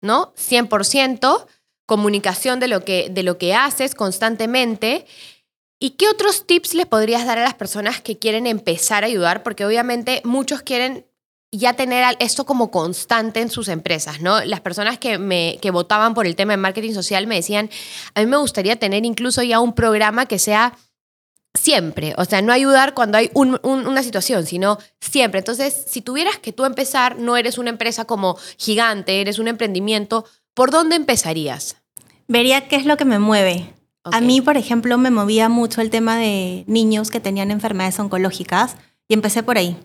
¿no? 0.00 0.32
100%, 0.36 1.46
comunicación 1.86 2.60
de 2.60 2.68
lo 2.68 2.84
que, 2.84 3.08
de 3.10 3.22
lo 3.22 3.36
que 3.36 3.54
haces 3.54 3.94
constantemente 3.94 5.06
¿Y 5.84 5.90
qué 5.90 6.08
otros 6.08 6.46
tips 6.46 6.72
le 6.72 6.86
podrías 6.86 7.26
dar 7.26 7.38
a 7.38 7.42
las 7.42 7.52
personas 7.52 8.00
que 8.00 8.18
quieren 8.18 8.46
empezar 8.46 9.04
a 9.04 9.06
ayudar? 9.06 9.42
Porque 9.42 9.66
obviamente 9.66 10.22
muchos 10.24 10.62
quieren 10.62 11.06
ya 11.58 11.74
tener 11.74 12.16
esto 12.20 12.44
como 12.44 12.70
constante 12.70 13.40
en 13.40 13.50
sus 13.50 13.68
empresas, 13.68 14.20
¿no? 14.20 14.44
Las 14.44 14.60
personas 14.60 14.98
que, 14.98 15.18
me, 15.18 15.58
que 15.60 15.70
votaban 15.70 16.14
por 16.14 16.26
el 16.26 16.36
tema 16.36 16.52
de 16.52 16.56
marketing 16.58 16.94
social 16.94 17.26
me 17.26 17.36
decían, 17.36 17.70
a 18.14 18.20
mí 18.20 18.26
me 18.26 18.36
gustaría 18.36 18.76
tener 18.76 19.04
incluso 19.04 19.42
ya 19.42 19.60
un 19.60 19.74
programa 19.74 20.26
que 20.26 20.38
sea 20.38 20.76
siempre, 21.54 22.14
o 22.18 22.24
sea, 22.24 22.42
no 22.42 22.52
ayudar 22.52 22.94
cuando 22.94 23.16
hay 23.16 23.30
una 23.34 24.02
situación, 24.02 24.44
sino 24.44 24.78
siempre. 25.00 25.38
Entonces, 25.38 25.84
si 25.88 26.00
tuvieras 26.00 26.38
que 26.38 26.52
tú 26.52 26.64
empezar, 26.64 27.18
no 27.18 27.36
eres 27.36 27.58
una 27.58 27.70
empresa 27.70 28.04
como 28.04 28.36
gigante, 28.58 29.20
eres 29.20 29.38
un 29.38 29.48
emprendimiento, 29.48 30.24
¿por 30.52 30.70
dónde 30.70 30.96
empezarías? 30.96 31.76
Vería 32.26 32.66
qué 32.68 32.76
es 32.76 32.86
lo 32.86 32.96
que 32.96 33.04
me 33.04 33.18
mueve. 33.18 33.72
A 34.04 34.20
mí, 34.20 34.40
por 34.40 34.56
ejemplo, 34.56 34.98
me 34.98 35.10
movía 35.10 35.48
mucho 35.48 35.80
el 35.80 35.90
tema 35.90 36.18
de 36.18 36.64
niños 36.66 37.10
que 37.10 37.20
tenían 37.20 37.50
enfermedades 37.50 37.98
oncológicas 37.98 38.76
y 39.08 39.14
empecé 39.14 39.42
por 39.42 39.56
ahí. 39.56 39.78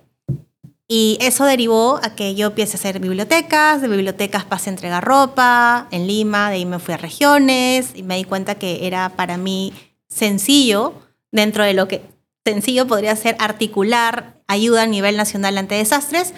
Y 0.90 1.18
eso 1.22 1.46
derivó 1.46 2.00
a 2.04 2.16
que 2.16 2.36
yo 2.36 2.48
empiece 2.48 2.76
a 2.76 2.80
hacer 2.80 3.00
bibliotecas, 3.00 3.82
de 3.82 3.88
bibliotecas 3.88 4.44
pasé 4.44 4.70
a 4.70 4.74
entregar 4.74 5.06
ropa 5.06 5.88
en 5.92 6.08
Lima, 6.08 6.50
de 6.50 6.56
ahí 6.56 6.66
me 6.66 6.80
fui 6.80 6.94
a 6.94 6.98
regiones 6.98 7.92
y 7.94 8.04
me 8.04 8.18
di 8.18 8.26
cuenta 8.26 8.56
que 8.56 8.86
era 8.88 9.10
para 9.10 9.38
mí 9.38 9.72
sencillo, 10.10 10.94
dentro 11.32 11.64
de 11.64 11.74
lo 11.74 11.88
que 11.88 12.02
sencillo 12.44 12.88
podría 12.88 13.16
ser 13.16 13.38
articular 13.40 14.42
ayuda 14.48 14.84
a 14.84 14.88
nivel 14.88 15.16
nacional 15.16 15.58
ante 15.58 15.76
desastres 15.76 16.34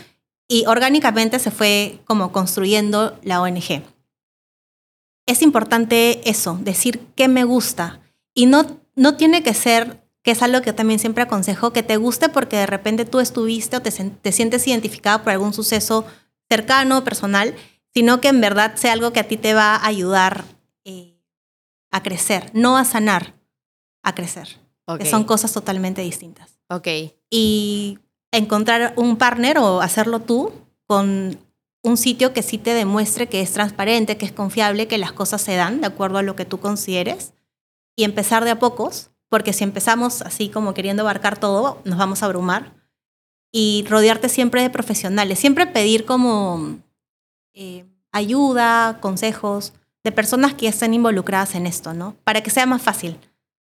y 0.47 0.65
orgánicamente 0.67 1.39
se 1.39 1.49
fue 1.49 1.99
como 2.05 2.33
construyendo 2.33 3.17
la 3.23 3.41
ONG 3.41 3.81
es 5.31 5.41
importante 5.41 6.29
eso, 6.29 6.57
decir 6.61 7.07
qué 7.15 7.27
me 7.27 7.43
gusta. 7.43 8.01
Y 8.33 8.45
no, 8.45 8.81
no 8.95 9.15
tiene 9.15 9.43
que 9.43 9.53
ser, 9.53 10.00
que 10.23 10.31
es 10.31 10.41
algo 10.43 10.61
que 10.61 10.73
también 10.73 10.99
siempre 10.99 11.23
aconsejo, 11.23 11.73
que 11.73 11.83
te 11.83 11.97
guste 11.97 12.29
porque 12.29 12.57
de 12.57 12.67
repente 12.67 13.05
tú 13.05 13.19
estuviste 13.19 13.77
o 13.77 13.81
te, 13.81 13.91
sientes 13.91 14.67
identificado 14.67 15.23
por 15.23 15.31
algún 15.31 15.53
suceso 15.53 16.05
cercano, 16.49 17.03
personal, 17.03 17.55
sino 17.93 18.21
que 18.21 18.27
en 18.27 18.41
verdad 18.41 18.75
sea 18.75 18.93
algo 18.93 19.13
que 19.13 19.19
a 19.19 19.27
ti 19.27 19.37
te 19.37 19.53
va 19.53 19.75
a 19.75 19.87
ayudar 19.87 20.45
eh, 20.85 21.17
a 21.91 22.03
crecer, 22.03 22.51
no 22.53 22.77
a 22.77 22.85
sanar, 22.85 23.33
a 24.03 24.13
crecer. 24.15 24.59
Que 24.99 25.05
son 25.05 25.23
cosas 25.23 25.53
totalmente 25.53 26.01
distintas. 26.01 26.59
Ok. 26.67 26.87
Y 27.29 27.99
encontrar 28.31 28.93
un 28.97 29.15
partner 29.15 29.57
o 29.57 29.79
hacerlo 29.79 30.19
tú 30.19 30.51
con 30.85 31.39
un 31.81 31.97
sitio 31.97 32.33
que 32.33 32.43
sí 32.43 32.57
te 32.57 32.73
demuestre 32.73 33.27
que 33.27 33.41
es 33.41 33.53
transparente, 33.53 34.17
que 34.17 34.25
es 34.25 34.33
confiable, 34.33 34.87
que 34.87 34.97
las 34.97 35.13
cosas 35.13 35.41
se 35.41 35.55
dan 35.55 35.79
de 35.79 35.87
acuerdo 35.87 36.17
a 36.17 36.23
lo 36.23 36.35
que 36.35 36.43
tú 36.43 36.59
consideres 36.59 37.33
y 37.95 38.03
empezar 38.03 38.43
de 38.43 38.51
a 38.51 38.59
pocos, 38.59 39.10
porque 39.31 39.53
si 39.53 39.63
empezamos 39.63 40.21
así 40.23 40.49
como 40.49 40.73
queriendo 40.73 41.03
abarcar 41.03 41.39
todo, 41.39 41.81
nos 41.85 41.97
vamos 41.97 42.21
a 42.21 42.25
abrumar 42.25 42.73
y 43.49 43.85
rodearte 43.87 44.27
siempre 44.27 44.61
de 44.61 44.69
profesionales, 44.69 45.39
siempre 45.39 45.65
pedir 45.65 46.03
como 46.03 46.79
eh, 47.53 47.85
ayuda, 48.11 48.99
consejos 48.99 49.71
de 50.03 50.11
personas 50.11 50.53
que 50.53 50.67
estén 50.67 50.93
involucradas 50.93 51.55
en 51.55 51.65
esto, 51.65 51.93
¿no? 51.93 52.17
Para 52.25 52.43
que 52.43 52.49
sea 52.49 52.65
más 52.65 52.81
fácil. 52.81 53.17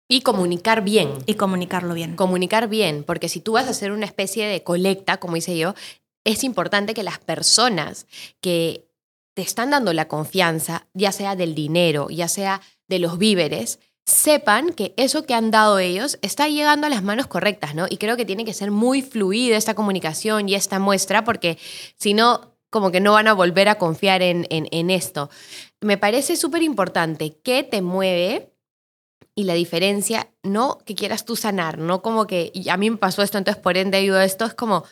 Y 0.08 0.22
comunicar 0.22 0.82
bien. 0.82 1.10
Y 1.26 1.34
comunicarlo 1.34 1.92
bien. 1.92 2.16
Comunicar 2.16 2.68
bien, 2.68 3.04
porque 3.04 3.28
si 3.28 3.40
tú 3.40 3.52
vas 3.52 3.66
a 3.66 3.70
hacer 3.70 3.92
una 3.92 4.06
especie 4.06 4.46
de 4.46 4.62
colecta, 4.62 5.18
como 5.18 5.36
hice 5.36 5.58
yo, 5.58 5.74
es 6.24 6.44
importante 6.44 6.94
que 6.94 7.02
las 7.02 7.18
personas 7.18 8.06
que 8.40 8.88
te 9.34 9.42
están 9.42 9.68
dando 9.68 9.92
la 9.92 10.08
confianza, 10.08 10.86
ya 10.94 11.12
sea 11.12 11.36
del 11.36 11.54
dinero, 11.54 12.08
ya 12.08 12.28
sea 12.28 12.62
de 12.88 12.98
los 12.98 13.18
víveres, 13.18 13.80
sepan 14.04 14.72
que 14.72 14.94
eso 14.96 15.24
que 15.24 15.34
han 15.34 15.50
dado 15.50 15.78
ellos 15.78 16.18
está 16.22 16.48
llegando 16.48 16.86
a 16.86 16.90
las 16.90 17.02
manos 17.02 17.26
correctas, 17.26 17.74
¿no? 17.74 17.86
Y 17.88 17.98
creo 17.98 18.16
que 18.16 18.24
tiene 18.24 18.44
que 18.44 18.54
ser 18.54 18.70
muy 18.70 19.02
fluida 19.02 19.56
esta 19.56 19.74
comunicación 19.74 20.48
y 20.48 20.54
esta 20.54 20.78
muestra, 20.78 21.24
porque 21.24 21.58
si 21.96 22.14
no, 22.14 22.56
como 22.70 22.90
que 22.90 23.00
no 23.00 23.12
van 23.12 23.28
a 23.28 23.34
volver 23.34 23.68
a 23.68 23.76
confiar 23.76 24.22
en, 24.22 24.46
en, 24.50 24.90
esto. 24.90 25.30
Me 25.80 25.98
parece 25.98 26.36
súper 26.36 26.62
importante 26.62 27.36
qué 27.44 27.62
te 27.62 27.82
mueve 27.82 28.52
y 29.34 29.44
la 29.44 29.54
diferencia, 29.54 30.30
no 30.42 30.78
que 30.84 30.94
quieras 30.94 31.24
tú 31.24 31.36
sanar, 31.36 31.78
no 31.78 32.02
como 32.02 32.26
que 32.26 32.52
a 32.70 32.76
mí 32.76 32.90
me 32.90 32.96
pasó 32.96 33.22
esto, 33.22 33.38
entonces 33.38 33.62
por 33.62 33.76
ende 33.76 33.98
ayudo 33.98 34.18
a 34.18 34.24
esto, 34.24 34.44
es 34.46 34.54
como 34.54 34.84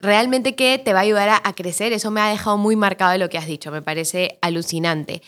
realmente 0.00 0.54
que 0.54 0.78
te 0.78 0.92
va 0.92 1.00
a 1.00 1.02
ayudar 1.02 1.40
a, 1.42 1.52
crecer. 1.54 1.92
Eso 1.92 2.10
me 2.10 2.20
ha 2.20 2.28
dejado 2.28 2.56
muy 2.56 2.76
marcado 2.76 3.12
de 3.12 3.18
lo 3.18 3.28
que 3.28 3.38
has 3.38 3.46
dicho, 3.46 3.70
me 3.70 3.82
parece 3.82 4.38
alucinante. 4.42 5.22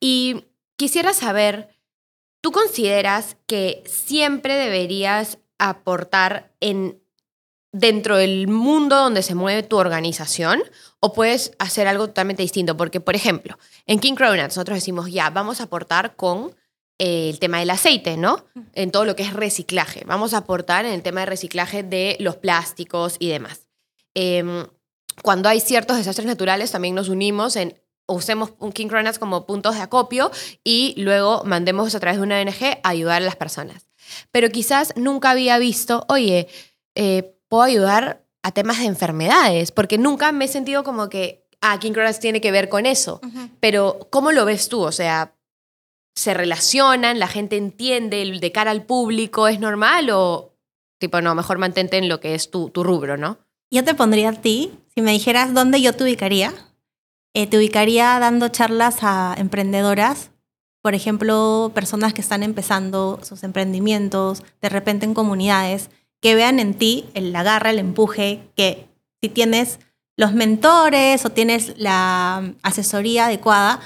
Y 0.00 0.44
quisiera 0.76 1.12
saber, 1.14 1.75
¿tú 2.46 2.52
consideras 2.52 3.36
que 3.48 3.82
siempre 3.86 4.54
deberías 4.54 5.38
aportar 5.58 6.54
en 6.60 7.02
dentro 7.72 8.16
del 8.16 8.46
mundo 8.46 8.94
donde 8.94 9.24
se 9.24 9.34
mueve 9.34 9.64
tu 9.64 9.78
organización 9.78 10.62
o 11.00 11.12
puedes 11.12 11.54
hacer 11.58 11.88
algo 11.88 12.06
totalmente 12.06 12.44
distinto? 12.44 12.76
Porque, 12.76 13.00
por 13.00 13.16
ejemplo, 13.16 13.58
en 13.86 13.98
King 13.98 14.14
Cronuts 14.14 14.54
nosotros 14.54 14.76
decimos, 14.76 15.10
ya, 15.10 15.28
vamos 15.30 15.60
a 15.60 15.64
aportar 15.64 16.14
con 16.14 16.54
eh, 17.00 17.30
el 17.30 17.40
tema 17.40 17.58
del 17.58 17.70
aceite, 17.70 18.16
¿no? 18.16 18.44
En 18.74 18.92
todo 18.92 19.04
lo 19.04 19.16
que 19.16 19.24
es 19.24 19.32
reciclaje. 19.32 20.04
Vamos 20.06 20.32
a 20.32 20.36
aportar 20.36 20.84
en 20.84 20.92
el 20.92 21.02
tema 21.02 21.22
de 21.22 21.26
reciclaje 21.26 21.82
de 21.82 22.16
los 22.20 22.36
plásticos 22.36 23.16
y 23.18 23.28
demás. 23.28 23.66
Em, 24.14 24.68
cuando 25.20 25.48
hay 25.48 25.58
ciertos 25.58 25.96
desastres 25.96 26.28
naturales, 26.28 26.70
también 26.70 26.94
nos 26.94 27.08
unimos 27.08 27.56
en 27.56 27.76
usemos 28.06 28.52
King 28.72 28.88
Cronats 28.88 29.18
como 29.18 29.46
puntos 29.46 29.74
de 29.74 29.82
acopio 29.82 30.30
y 30.64 30.94
luego 30.96 31.42
mandemos 31.44 31.94
a 31.94 32.00
través 32.00 32.18
de 32.18 32.24
una 32.24 32.40
ONG 32.40 32.78
a 32.82 32.88
ayudar 32.88 33.22
a 33.22 33.24
las 33.24 33.36
personas. 33.36 33.86
Pero 34.30 34.50
quizás 34.50 34.92
nunca 34.96 35.30
había 35.30 35.58
visto, 35.58 36.04
oye, 36.08 36.48
eh, 36.94 37.36
puedo 37.48 37.64
ayudar 37.64 38.24
a 38.42 38.52
temas 38.52 38.78
de 38.78 38.86
enfermedades, 38.86 39.72
porque 39.72 39.98
nunca 39.98 40.30
me 40.30 40.44
he 40.44 40.48
sentido 40.48 40.84
como 40.84 41.08
que, 41.08 41.44
ah, 41.60 41.78
King 41.80 41.92
Cronats 41.92 42.20
tiene 42.20 42.40
que 42.40 42.52
ver 42.52 42.68
con 42.68 42.86
eso. 42.86 43.20
Pero, 43.58 44.08
¿cómo 44.10 44.30
lo 44.30 44.44
ves 44.44 44.68
tú? 44.68 44.82
O 44.82 44.92
sea, 44.92 45.34
¿se 46.14 46.32
relacionan? 46.32 47.18
¿La 47.18 47.26
gente 47.26 47.56
entiende? 47.56 48.38
¿De 48.40 48.52
cara 48.52 48.70
al 48.70 48.84
público 48.84 49.48
es 49.48 49.58
normal? 49.58 50.10
¿O, 50.10 50.54
tipo, 50.98 51.20
no, 51.20 51.34
mejor 51.34 51.58
mantente 51.58 51.96
en 51.96 52.08
lo 52.08 52.20
que 52.20 52.36
es 52.36 52.50
tu, 52.50 52.70
tu 52.70 52.84
rubro, 52.84 53.16
¿no? 53.16 53.38
Yo 53.72 53.82
te 53.82 53.94
pondría 53.94 54.28
a 54.28 54.32
ti, 54.32 54.70
si 54.94 55.02
me 55.02 55.10
dijeras 55.10 55.52
dónde 55.52 55.82
yo 55.82 55.92
te 55.92 56.04
ubicaría, 56.04 56.54
eh, 57.36 57.46
te 57.46 57.58
ubicaría 57.58 58.18
dando 58.18 58.48
charlas 58.48 59.00
a 59.02 59.34
emprendedoras, 59.36 60.30
por 60.80 60.94
ejemplo, 60.94 61.70
personas 61.74 62.14
que 62.14 62.22
están 62.22 62.42
empezando 62.42 63.20
sus 63.22 63.42
emprendimientos, 63.42 64.42
de 64.62 64.70
repente 64.70 65.04
en 65.04 65.12
comunidades, 65.12 65.90
que 66.22 66.34
vean 66.34 66.60
en 66.60 66.72
ti 66.72 67.04
el 67.12 67.36
agarre, 67.36 67.70
el 67.70 67.78
empuje, 67.78 68.40
que 68.56 68.88
si 69.20 69.28
tienes 69.28 69.80
los 70.16 70.32
mentores 70.32 71.26
o 71.26 71.28
tienes 71.28 71.74
la 71.76 72.54
asesoría 72.62 73.26
adecuada, 73.26 73.80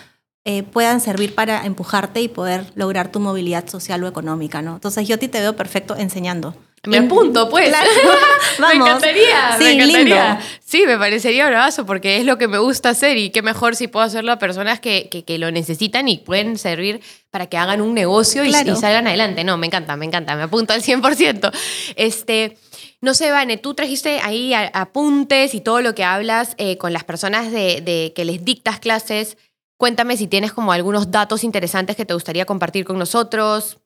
eh, 0.44 0.62
puedan 0.62 1.00
servir 1.00 1.35
para 1.35 1.66
empujarte 1.66 2.20
y 2.22 2.29
poder 2.29 2.64
lograr 2.74 3.12
tu 3.12 3.20
movilidad 3.20 3.68
social 3.68 4.03
o 4.05 4.09
económica, 4.09 4.62
¿no? 4.62 4.74
Entonces 4.74 5.07
yo 5.07 5.16
a 5.16 5.18
ti 5.18 5.29
te 5.29 5.40
veo 5.40 5.55
perfecto 5.55 5.96
enseñando. 5.96 6.55
Me 6.87 6.96
apunto, 6.96 7.50
pues. 7.50 7.70
me 8.59 8.72
encantaría, 8.72 9.57
me 9.59 9.72
encantaría. 9.72 10.40
Sí, 10.64 10.85
me 10.87 10.96
parecería 10.96 11.46
bravazo 11.46 11.85
porque 11.85 12.16
es 12.16 12.24
lo 12.24 12.38
que 12.38 12.48
me 12.48 12.59
gusta 12.59 12.88
hacer 12.88 13.18
y 13.18 13.29
qué 13.31 13.42
mejor 13.42 13.76
si 13.76 13.87
puedo 13.87 14.07
hacerlo 14.07 14.33
a 14.33 14.38
personas 14.38 14.81
que, 14.81 15.11
que, 15.11 15.38
lo 15.38 15.50
necesitan 15.50 16.09
y 16.09 16.18
pueden 16.18 16.57
servir 16.57 17.03
para 17.31 17.46
que 17.46 17.59
hagan 17.59 17.83
un 17.83 17.92
negocio 17.92 18.44
y, 18.44 18.53
salgan 18.53 19.07
adelante. 19.07 19.44
No, 19.44 19.59
me 19.59 19.66
encanta, 19.66 19.96
me 19.96 20.07
encanta, 20.07 20.37
me 20.37 20.44
apunto 20.44 20.72
al 20.72 20.83
100%. 20.83 21.53
Este, 21.96 22.57
no 23.03 23.12
sé, 23.12 23.31
Vane, 23.31 23.59
tú 23.59 23.74
trajiste 23.74 24.20
ahí 24.22 24.55
apuntes 24.55 25.55
y 25.55 25.61
todo 25.61 25.83
lo 25.83 25.94
que 25.94 26.05
hablas 26.05 26.55
eh, 26.57 26.79
con 26.79 26.94
las 26.94 27.05
personas 27.05 27.53
de, 27.53 27.83
de 27.83 28.14
que 28.16 28.24
les 28.24 28.42
dictas 28.42 28.81
clases. 28.81 29.37
Cuéntame 29.80 30.18
si 30.18 30.26
tienes 30.26 30.52
como 30.52 30.72
algunos 30.72 31.10
datos 31.10 31.42
interesantes 31.42 31.96
que 31.96 32.04
te 32.04 32.12
gustaría 32.12 32.44
compartir 32.44 32.84
con 32.84 32.98
nosotros. 32.98 33.78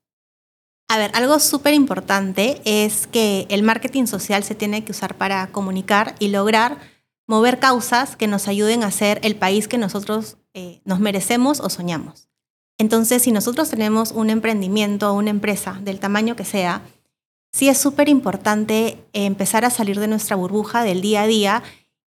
A 0.88 0.98
ver, 0.98 1.12
algo 1.14 1.38
súper 1.38 1.72
importante 1.72 2.60
es 2.64 3.06
que 3.06 3.46
el 3.48 3.62
marketing 3.62 4.06
social 4.06 4.42
se 4.42 4.56
tiene 4.56 4.84
que 4.84 4.90
usar 4.90 5.14
para 5.14 5.46
comunicar 5.52 6.16
y 6.18 6.30
lograr 6.30 6.78
mover 7.28 7.60
causas 7.60 8.16
que 8.16 8.26
nos 8.26 8.48
ayuden 8.48 8.82
a 8.82 8.90
ser 8.90 9.20
el 9.22 9.36
país 9.36 9.68
que 9.68 9.78
nosotros 9.78 10.36
eh, 10.52 10.80
nos 10.84 10.98
merecemos 10.98 11.60
o 11.60 11.70
soñamos. 11.70 12.28
Entonces, 12.76 13.22
si 13.22 13.30
nosotros 13.30 13.70
tenemos 13.70 14.10
un 14.10 14.30
emprendimiento 14.30 15.12
o 15.12 15.14
una 15.14 15.30
empresa 15.30 15.78
del 15.80 16.00
tamaño 16.00 16.34
que 16.34 16.44
sea, 16.44 16.82
sí 17.52 17.68
es 17.68 17.78
súper 17.78 18.08
importante 18.08 18.98
empezar 19.12 19.64
a 19.64 19.70
salir 19.70 20.00
de 20.00 20.08
nuestra 20.08 20.34
burbuja 20.34 20.82
del 20.82 21.02
día 21.02 21.22
a 21.22 21.28
día 21.28 21.62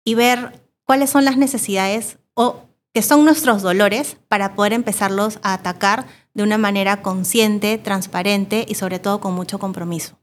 y 0.04 0.16
ver 0.16 0.66
cuáles 0.86 1.12
son 1.12 1.24
las 1.24 1.38
necesidades 1.38 2.18
o 2.34 2.65
que 2.96 3.02
son 3.02 3.26
nuestros 3.26 3.62
dolores 3.62 4.16
para 4.30 4.56
poder 4.56 4.72
empezarlos 4.72 5.40
a 5.44 5.52
atacar 5.52 6.08
de 6.34 6.44
una 6.44 6.58
manera 6.58 7.02
consciente, 7.02 7.78
transparente 7.78 8.66
y 8.70 8.76
sobre 8.76 9.00
todo 9.00 9.20
con 9.20 9.34
mucho 9.34 9.60
compromiso. 9.60 10.18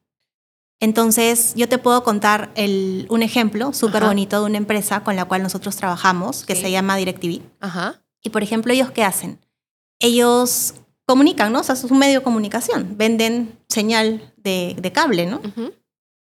Entonces, 0.81 1.53
yo 1.55 1.69
te 1.69 1.77
puedo 1.77 2.03
contar 2.03 2.51
un 2.57 3.23
ejemplo 3.23 3.75
súper 3.75 4.05
bonito 4.05 4.41
de 4.41 4.47
una 4.47 4.57
empresa 4.57 5.05
con 5.05 5.17
la 5.17 5.27
cual 5.27 5.43
nosotros 5.43 5.77
trabajamos, 5.77 6.47
que 6.47 6.57
se 6.57 6.71
llama 6.71 6.97
DirecTV. 6.97 7.43
Y, 8.23 8.31
por 8.31 8.43
ejemplo, 8.43 8.73
¿ellos 8.73 8.91
qué 8.91 9.05
hacen? 9.05 9.39
Ellos 10.01 10.73
comunican, 11.05 11.53
¿no? 11.53 11.61
O 11.61 11.65
sea, 11.65 11.75
es 11.75 11.85
un 11.85 11.99
medio 11.99 12.21
de 12.21 12.25
comunicación. 12.25 12.97
Venden 12.97 13.59
señal 13.69 14.33
de, 14.39 14.93
cable, 14.95 15.27
¿no? 15.27 15.43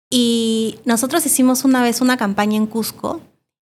Y 0.10 0.80
nosotros 0.86 1.26
hicimos 1.26 1.66
una 1.66 1.84
vez 1.84 2.00
una 2.00 2.16
campaña 2.16 2.56
en 2.56 2.68
Cusco 2.68 3.20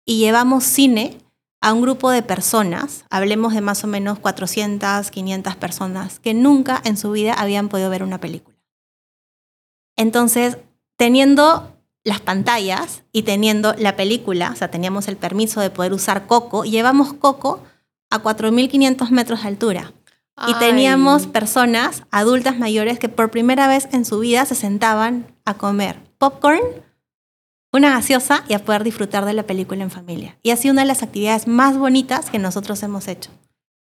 y 0.04 0.18
llevamos 0.18 0.64
cine 0.64 1.21
a 1.62 1.72
un 1.72 1.80
grupo 1.80 2.10
de 2.10 2.22
personas, 2.22 3.04
hablemos 3.08 3.54
de 3.54 3.60
más 3.60 3.84
o 3.84 3.86
menos 3.86 4.18
400, 4.18 5.10
500 5.12 5.56
personas, 5.56 6.18
que 6.18 6.34
nunca 6.34 6.82
en 6.84 6.96
su 6.96 7.12
vida 7.12 7.34
habían 7.34 7.68
podido 7.68 7.88
ver 7.88 8.02
una 8.02 8.18
película. 8.18 8.56
Entonces, 9.96 10.58
teniendo 10.96 11.72
las 12.02 12.20
pantallas 12.20 13.04
y 13.12 13.22
teniendo 13.22 13.74
la 13.78 13.94
película, 13.94 14.50
o 14.52 14.56
sea, 14.56 14.72
teníamos 14.72 15.06
el 15.06 15.16
permiso 15.16 15.60
de 15.60 15.70
poder 15.70 15.92
usar 15.92 16.26
Coco, 16.26 16.64
llevamos 16.64 17.12
Coco 17.12 17.62
a 18.10 18.20
4.500 18.20 19.10
metros 19.10 19.42
de 19.42 19.48
altura. 19.48 19.92
Y 20.48 20.54
teníamos 20.54 21.28
personas, 21.28 22.02
adultas 22.10 22.58
mayores, 22.58 22.98
que 22.98 23.08
por 23.08 23.30
primera 23.30 23.68
vez 23.68 23.88
en 23.92 24.04
su 24.04 24.18
vida 24.18 24.44
se 24.46 24.56
sentaban 24.56 25.36
a 25.44 25.54
comer 25.54 26.00
popcorn 26.18 26.60
una 27.72 27.90
gaseosa 27.90 28.44
y 28.48 28.54
a 28.54 28.64
poder 28.64 28.84
disfrutar 28.84 29.24
de 29.24 29.32
la 29.32 29.44
película 29.44 29.82
en 29.82 29.90
familia. 29.90 30.38
Y 30.42 30.50
ha 30.50 30.56
sido 30.56 30.72
una 30.72 30.82
de 30.82 30.88
las 30.88 31.02
actividades 31.02 31.46
más 31.46 31.76
bonitas 31.76 32.30
que 32.30 32.38
nosotros 32.38 32.82
hemos 32.82 33.08
hecho. 33.08 33.30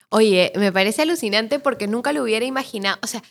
Oye, 0.08 0.52
me 0.56 0.72
parece 0.72 1.02
alucinante 1.02 1.58
porque 1.58 1.86
nunca 1.86 2.12
lo 2.12 2.22
hubiera 2.22 2.46
imaginado. 2.46 2.98
O 3.02 3.06
sea, 3.06 3.22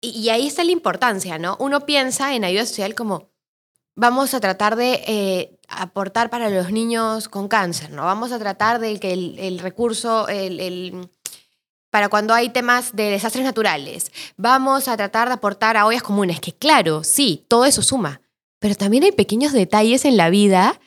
y, 0.00 0.30
ahí 0.30 0.46
está 0.46 0.64
la 0.64 0.72
importancia, 0.72 1.38
¿no? 1.38 1.56
Uno 1.60 1.86
piensa 1.86 2.34
en 2.34 2.44
ayuda 2.44 2.66
social 2.66 2.94
como 2.94 3.30
vamos 3.94 4.34
a 4.34 4.40
tratar 4.40 4.74
de 4.74 5.04
eh, 5.06 5.58
aportar 5.68 6.30
para 6.30 6.48
los 6.50 6.72
niños 6.72 7.28
con 7.28 7.46
cáncer, 7.48 7.90
¿no? 7.90 8.04
Vamos 8.04 8.32
a 8.32 8.38
tratar 8.38 8.80
de 8.80 8.98
que 8.98 9.12
el, 9.12 9.58
recurso, 9.60 10.26
el, 10.28 11.08
para 11.90 12.08
cuando 12.08 12.34
hay 12.34 12.48
temas 12.48 12.96
de 12.96 13.10
desastres 13.10 13.44
naturales, 13.44 14.10
vamos 14.36 14.88
a 14.88 14.96
tratar 14.96 15.28
de 15.28 15.34
aportar 15.34 15.76
a 15.76 15.86
ollas 15.86 16.02
comunes, 16.02 16.40
que 16.40 16.52
claro, 16.52 17.04
sí, 17.04 17.44
todo 17.48 17.64
eso 17.64 17.82
suma, 17.82 18.22
pero 18.62 18.76
también 18.76 19.02
hay 19.02 19.10
pequeños 19.10 19.52
detalles 19.52 20.04
en 20.04 20.16
la 20.16 20.30
vida 20.30 20.80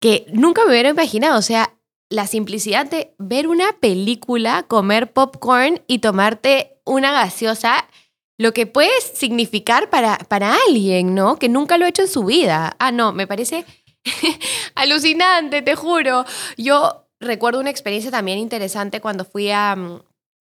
que 0.00 0.26
nunca 0.32 0.64
me 0.64 0.70
hubiera 0.70 0.90
imaginado. 0.90 1.36
O 1.36 1.42
sea, 1.42 1.74
la 2.08 2.28
simplicidad 2.28 2.86
de 2.86 3.14
ver 3.18 3.48
una 3.48 3.72
película, 3.80 4.62
comer 4.68 5.12
popcorn 5.12 5.82
y 5.88 5.98
tomarte 5.98 6.80
una 6.84 7.10
gaseosa, 7.10 7.88
lo 8.38 8.52
que 8.52 8.66
puede 8.66 8.92
significar 9.12 9.90
para, 9.90 10.18
para 10.18 10.56
alguien, 10.68 11.16
¿no? 11.16 11.36
Que 11.36 11.48
nunca 11.48 11.78
lo 11.78 11.84
ha 11.84 11.88
hecho 11.88 12.02
en 12.02 12.08
su 12.08 12.24
vida. 12.24 12.76
Ah, 12.78 12.92
no, 12.92 13.12
me 13.12 13.26
parece 13.26 13.66
alucinante, 14.76 15.62
te 15.62 15.74
juro. 15.74 16.24
Yo 16.56 17.08
recuerdo 17.18 17.58
una 17.58 17.70
experiencia 17.70 18.12
también 18.12 18.38
interesante 18.38 19.00
cuando 19.00 19.24
fui 19.24 19.50
a, 19.50 19.74
mm, 19.74 20.00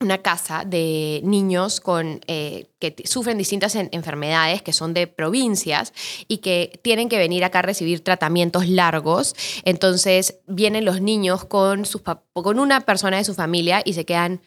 una 0.02 0.20
casa 0.20 0.64
de 0.66 1.20
niños 1.24 1.82
con, 1.82 2.22
eh, 2.28 2.70
que 2.80 2.96
sufren 3.06 3.38
distintas 3.38 3.76
enfermedades, 3.76 4.62
que 4.62 4.72
son 4.72 4.94
de 4.94 5.08
provincias 5.08 5.94
y 6.28 6.38
que 6.38 6.80
tienen 6.82 7.10
que 7.10 7.18
venir 7.18 7.44
acá 7.44 7.60
a 7.60 7.64
recibir 7.64 8.02
tratamientos 8.02 8.70
largos. 8.70 9.36
Entonces 9.66 10.40
vienen 10.48 10.86
los 10.86 11.02
niños 11.02 11.44
con, 11.44 11.86
sus, 11.86 12.02
con 12.34 12.60
una 12.60 12.82
persona 12.82 13.18
de 13.18 13.26
su 13.26 13.34
familia 13.34 13.82
y 13.84 13.94
se 13.94 14.06
quedan 14.06 14.42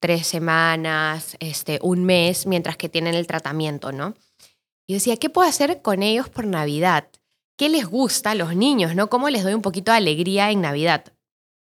tres 0.00 0.26
semanas, 0.26 1.36
este, 1.40 1.78
un 1.82 2.04
mes, 2.04 2.46
mientras 2.46 2.76
que 2.76 2.88
tienen 2.88 3.14
el 3.14 3.26
tratamiento, 3.26 3.92
¿no? 3.92 4.14
Y 4.86 4.94
decía, 4.94 5.16
¿qué 5.16 5.28
puedo 5.28 5.48
hacer 5.48 5.82
con 5.82 6.02
ellos 6.02 6.28
por 6.28 6.46
Navidad? 6.46 7.08
¿Qué 7.58 7.68
les 7.68 7.86
gusta 7.86 8.30
a 8.30 8.34
los 8.34 8.54
niños, 8.54 8.94
no? 8.94 9.08
¿Cómo 9.08 9.28
les 9.30 9.42
doy 9.42 9.54
un 9.54 9.62
poquito 9.62 9.90
de 9.90 9.98
alegría 9.98 10.50
en 10.50 10.60
Navidad? 10.60 11.12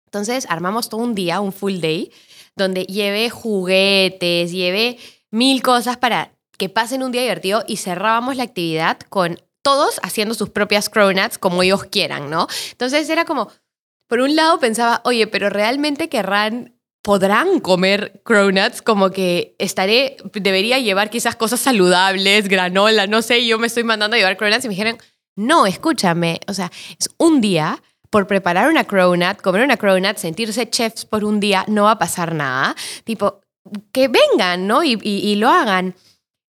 Entonces 0.07 0.47
armamos 0.49 0.89
todo 0.89 1.01
un 1.01 1.15
día, 1.15 1.41
un 1.41 1.53
full 1.53 1.81
day, 1.81 2.13
donde 2.57 2.85
lleve 2.85 3.31
juguetes, 3.31 4.53
lleve 4.53 4.99
mil 5.31 5.63
cosas 5.63 5.97
para 5.97 6.33
que 6.59 6.69
pasen 6.69 7.03
un 7.03 7.13
día 7.13 7.23
divertido 7.23 7.65
y 7.67 7.77
cerrábamos 7.79 8.37
la 8.37 8.45
actividad 8.45 8.99
con 9.09 9.41
todos 9.63 10.01
haciendo 10.03 10.35
sus 10.35 10.51
propias 10.51 10.89
cronuts 10.89 11.39
como 11.39 11.63
ellos 11.63 11.85
quieran, 11.85 12.31
¿no? 12.31 12.47
Entonces 12.73 13.09
era 13.09 13.25
como, 13.25 13.51
por 14.07 14.21
un 14.21 14.37
lado 14.37 14.59
pensaba, 14.59 15.01
oye, 15.05 15.27
pero 15.27 15.49
realmente 15.49 16.09
querrán 16.09 16.75
podrán 17.03 17.59
comer 17.59 18.23
cronuts, 18.25 18.81
como 18.81 19.11
que 19.11 19.57
estaré, 19.59 20.17
debería 20.35 20.79
llevar 20.79 21.11
quizás 21.11 21.35
cosas 21.35 21.59
saludables, 21.59 22.49
granola, 22.49 23.09
no 23.09 23.23
sé, 23.23 23.45
yo 23.45 23.59
me 23.59 23.67
estoy 23.67 23.83
mandando 23.83 24.15
a 24.15 24.19
llevar 24.19 24.37
cronuts 24.37 24.65
y 24.65 24.69
me 24.69 24.75
dijeron, 24.75 24.99
no, 25.35 25.67
escúchame, 25.67 26.41
o 26.47 26.55
sea, 26.55 26.71
es 26.99 27.11
un 27.19 27.41
día 27.41 27.83
por 28.13 28.27
preparar 28.27 28.69
una 28.69 28.85
cronut, 28.85 29.41
comer 29.41 29.65
una 29.65 29.79
cronut, 29.79 30.19
sentirse 30.19 30.69
chefs 30.69 31.07
por 31.07 31.25
un 31.25 31.41
día, 31.41 31.65
no 31.67 31.85
va 31.85 31.93
a 31.93 31.99
pasar 31.99 32.35
nada. 32.35 32.77
Tipo, 33.05 33.41
que 33.91 34.09
vengan, 34.09 34.67
¿no? 34.67 34.85
Y, 34.85 34.99
y, 35.03 35.35
lo 35.37 35.49
hagan. 35.49 35.95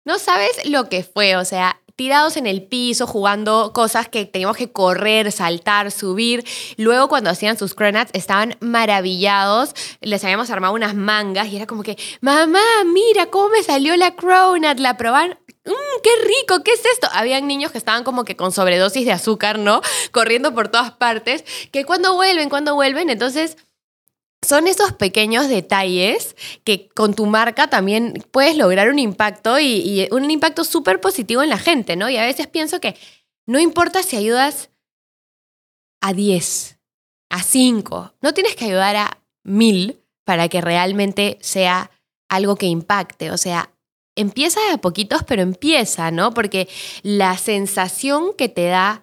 No 0.06 0.18
sabes 0.18 0.52
lo 0.64 0.88
que 0.88 1.02
fue, 1.02 1.36
o 1.36 1.44
sea, 1.44 1.78
tirados 2.00 2.38
en 2.38 2.46
el 2.46 2.62
piso 2.62 3.06
jugando 3.06 3.74
cosas 3.74 4.08
que 4.08 4.24
teníamos 4.24 4.56
que 4.56 4.72
correr, 4.72 5.30
saltar, 5.32 5.90
subir. 5.90 6.46
Luego 6.78 7.10
cuando 7.10 7.28
hacían 7.28 7.58
sus 7.58 7.74
cronuts 7.74 8.08
estaban 8.14 8.56
maravillados. 8.60 9.74
Les 10.00 10.24
habíamos 10.24 10.48
armado 10.48 10.72
unas 10.72 10.94
mangas 10.94 11.48
y 11.48 11.56
era 11.56 11.66
como 11.66 11.82
que, 11.82 11.98
mamá, 12.22 12.62
mira 12.86 13.26
cómo 13.26 13.50
me 13.50 13.62
salió 13.62 13.94
la 13.98 14.16
cronut. 14.16 14.78
La 14.78 14.96
probaron. 14.96 15.38
Mm, 15.66 16.00
qué 16.02 16.10
rico, 16.24 16.64
¿qué 16.64 16.72
es 16.72 16.86
esto? 16.86 17.06
Habían 17.12 17.46
niños 17.46 17.70
que 17.70 17.76
estaban 17.76 18.02
como 18.02 18.24
que 18.24 18.34
con 18.34 18.50
sobredosis 18.50 19.04
de 19.04 19.12
azúcar, 19.12 19.58
¿no? 19.58 19.82
Corriendo 20.10 20.54
por 20.54 20.68
todas 20.68 20.92
partes, 20.92 21.44
que 21.70 21.84
cuando 21.84 22.14
vuelven, 22.14 22.48
cuando 22.48 22.74
vuelven, 22.76 23.10
entonces... 23.10 23.58
Son 24.42 24.66
esos 24.66 24.92
pequeños 24.92 25.48
detalles 25.48 26.34
que 26.64 26.88
con 26.88 27.14
tu 27.14 27.26
marca 27.26 27.68
también 27.68 28.24
puedes 28.30 28.56
lograr 28.56 28.88
un 28.88 28.98
impacto 28.98 29.60
y, 29.60 30.08
un 30.12 30.30
impacto 30.30 30.64
súper 30.64 31.00
positivo 31.00 31.42
en 31.42 31.50
la 31.50 31.58
gente, 31.58 31.96
¿no? 31.96 32.08
Y 32.08 32.16
a 32.16 32.24
veces 32.24 32.46
pienso 32.46 32.80
que 32.80 32.96
no 33.46 33.58
importa 33.58 34.02
si 34.02 34.16
ayudas 34.16 34.70
a 36.00 36.14
10, 36.14 36.78
a 37.28 37.42
5, 37.42 38.14
no 38.22 38.32
tienes 38.32 38.56
que 38.56 38.64
ayudar 38.64 38.96
a 38.96 39.22
1000 39.44 40.00
para 40.24 40.48
que 40.48 40.60
realmente 40.60 41.38
sea 41.42 41.90
algo 42.28 42.56
que 42.56 42.66
impacte. 42.66 43.30
O 43.30 43.36
sea, 43.36 43.74
empieza 44.16 44.60
a 44.72 44.78
poquitos, 44.78 45.22
pero 45.24 45.42
empieza, 45.42 46.10
¿no? 46.10 46.32
Porque 46.32 46.68
la 47.02 47.36
sensación 47.36 48.34
que 48.36 48.48
te 48.48 48.66
da, 48.66 49.02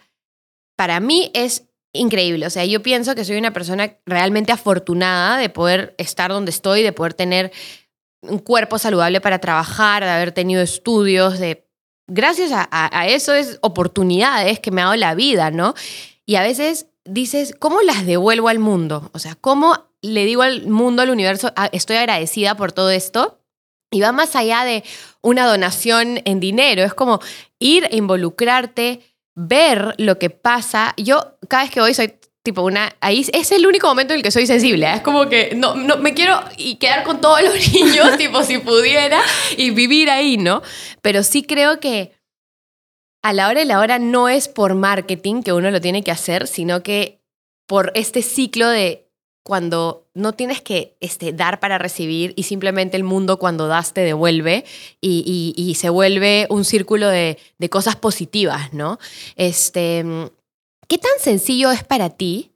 para 0.75 0.99
mí 0.99 1.31
es 1.33 1.66
increíble. 1.93 2.45
O 2.45 2.49
sea, 2.49 2.65
yo 2.65 2.81
pienso 2.81 3.15
que 3.15 3.25
soy 3.25 3.37
una 3.37 3.53
persona 3.53 3.97
realmente 4.05 4.51
afortunada 4.51 5.37
de 5.37 5.49
poder 5.49 5.95
estar 5.97 6.31
donde 6.31 6.51
estoy, 6.51 6.83
de 6.83 6.93
poder 6.93 7.13
tener 7.13 7.51
un 8.21 8.39
cuerpo 8.39 8.77
saludable 8.77 9.21
para 9.21 9.39
trabajar, 9.39 10.03
de 10.03 10.09
haber 10.09 10.31
tenido 10.31 10.61
estudios, 10.61 11.39
de... 11.39 11.65
Gracias 12.09 12.51
a, 12.53 12.67
a 12.71 13.07
eso 13.07 13.33
es 13.33 13.59
oportunidades 13.61 14.59
que 14.59 14.71
me 14.71 14.81
ha 14.81 14.85
dado 14.85 14.95
la 14.95 15.13
vida, 15.13 15.51
¿no? 15.51 15.73
Y 16.25 16.35
a 16.35 16.41
veces 16.41 16.87
dices, 17.03 17.53
¿cómo 17.57 17.81
las 17.81 18.05
devuelvo 18.05 18.49
al 18.49 18.59
mundo? 18.59 19.09
O 19.13 19.19
sea, 19.19 19.35
¿cómo 19.35 19.87
le 20.01 20.25
digo 20.25 20.41
al 20.41 20.67
mundo, 20.67 21.01
al 21.01 21.09
universo, 21.09 21.51
ah, 21.55 21.69
estoy 21.71 21.97
agradecida 21.97 22.55
por 22.55 22.71
todo 22.71 22.91
esto? 22.91 23.39
Y 23.91 24.01
va 24.01 24.11
más 24.11 24.35
allá 24.35 24.63
de 24.63 24.83
una 25.21 25.47
donación 25.47 26.21
en 26.25 26.39
dinero, 26.39 26.83
es 26.83 26.93
como 26.93 27.19
ir 27.59 27.85
a 27.85 27.95
involucrarte, 27.95 29.01
ver 29.37 29.93
lo 29.97 30.17
que 30.17 30.29
pasa. 30.29 30.93
Yo 30.97 31.37
cada 31.47 31.63
vez 31.63 31.71
que 31.71 31.79
voy 31.79 31.93
soy 31.93 32.13
tipo 32.43 32.63
una, 32.63 32.95
ahí 33.01 33.25
es 33.33 33.51
el 33.51 33.67
único 33.67 33.87
momento 33.87 34.13
en 34.13 34.19
el 34.19 34.23
que 34.23 34.31
soy 34.31 34.47
sensible, 34.47 34.87
¿eh? 34.87 34.95
es 34.95 35.01
como 35.01 35.27
que 35.27 35.53
no, 35.53 35.75
no 35.75 35.97
me 35.97 36.13
quiero 36.13 36.39
y 36.55 36.75
quedar 36.75 37.03
con 37.03 37.19
todos 37.19 37.41
los 37.43 37.73
niños, 37.73 38.17
tipo 38.17 38.41
si 38.43 38.57
pudiera, 38.57 39.21
y 39.57 39.71
vivir 39.71 40.09
ahí, 40.09 40.37
¿no? 40.37 40.61
Pero 41.01 41.23
sí 41.23 41.43
creo 41.43 41.81
que 41.81 42.13
a 43.21 43.33
la 43.33 43.49
hora 43.49 43.59
de 43.59 43.65
la 43.65 43.79
hora 43.79 43.99
no 43.99 44.29
es 44.29 44.47
por 44.47 44.75
marketing 44.75 45.43
que 45.43 45.51
uno 45.51 45.69
lo 45.71 45.81
tiene 45.81 46.03
que 46.03 46.11
hacer, 46.11 46.47
sino 46.47 46.83
que 46.83 47.21
por 47.67 47.91
este 47.95 48.21
ciclo 48.21 48.69
de 48.69 49.06
cuando 49.47 50.09
no 50.13 50.33
tienes 50.33 50.59
que 50.59 50.97
este, 50.99 51.31
dar 51.31 51.61
para 51.61 51.77
recibir 51.77 52.33
y 52.35 52.43
simplemente 52.43 52.97
el 52.97 53.05
mundo 53.05 53.39
cuando 53.39 53.69
das 53.69 53.93
te 53.93 54.01
devuelve 54.01 54.65
y, 54.99 55.73
se 55.79 55.89
vuelve 55.89 56.47
un 56.49 56.65
círculo 56.65 57.07
de, 57.07 57.37
cosas 57.69 57.95
positivas, 57.95 58.73
¿no? 58.73 58.99
Este, 59.37 60.03
¿Qué 60.89 60.97
tan 60.97 61.13
sencillo 61.21 61.71
es 61.71 61.85
para 61.85 62.09
ti 62.09 62.51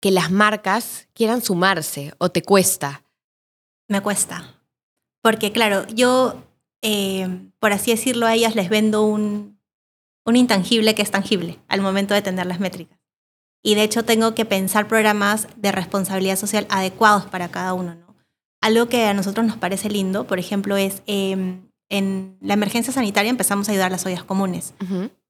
que 0.00 0.12
las 0.12 0.30
marcas 0.30 1.08
quieran 1.12 1.42
sumarse 1.42 2.14
o 2.18 2.28
te 2.28 2.42
cuesta? 2.42 3.02
Me 3.88 4.00
cuesta. 4.00 4.54
Porque 5.20 5.50
claro, 5.50 5.88
yo, 5.88 6.36
eh, 6.82 7.50
por 7.58 7.72
así 7.72 7.90
decirlo, 7.90 8.26
a 8.26 8.34
ellas 8.36 8.54
les 8.54 8.68
vendo 8.68 9.02
un, 9.02 9.58
un 10.24 10.36
intangible 10.36 10.94
que 10.94 11.02
es 11.02 11.10
tangible 11.10 11.58
al 11.66 11.80
momento 11.80 12.14
de 12.14 12.22
tener 12.22 12.46
las 12.46 12.60
métricas 12.60 12.96
y 13.62 13.74
de 13.74 13.82
hecho 13.82 14.04
tengo 14.04 14.34
que 14.34 14.44
pensar 14.44 14.88
programas 14.88 15.48
de 15.56 15.72
responsabilidad 15.72 16.36
social 16.36 16.66
adecuados 16.70 17.26
para 17.26 17.48
cada 17.48 17.74
uno. 17.74 17.94
¿no? 17.94 18.16
Algo 18.60 18.88
que 18.88 19.06
a 19.06 19.14
nosotros 19.14 19.46
nos 19.46 19.56
parece 19.56 19.88
lindo, 19.90 20.26
por 20.26 20.38
ejemplo, 20.38 20.76
es 20.76 21.02
em, 21.06 21.68
en 21.88 22.36
la 22.40 22.54
emergencia 22.54 22.92
sanitaria 22.92 23.30
empezamos 23.30 23.68
a 23.68 23.72
ayudar 23.72 23.86
a 23.86 23.90
las 23.90 24.04
ollas 24.04 24.24
comunes 24.24 24.74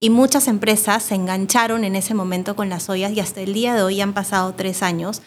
y 0.01 0.11
muchas 0.11 0.49
empresas 0.49 1.05
se 1.05 1.15
engancharon 1.15 1.85
en 1.85 1.95
ese 1.95 2.15
momento 2.15 2.57
con 2.57 2.69
las 2.69 2.89
ollas 2.89 3.13
y 3.13 3.21
hasta 3.21 3.41
el 3.41 3.53
día 3.53 3.75
de 3.75 3.83
hoy 3.83 4.01
han 4.01 4.13
pasado 4.13 4.55
tres 4.55 4.83
años 4.83 5.23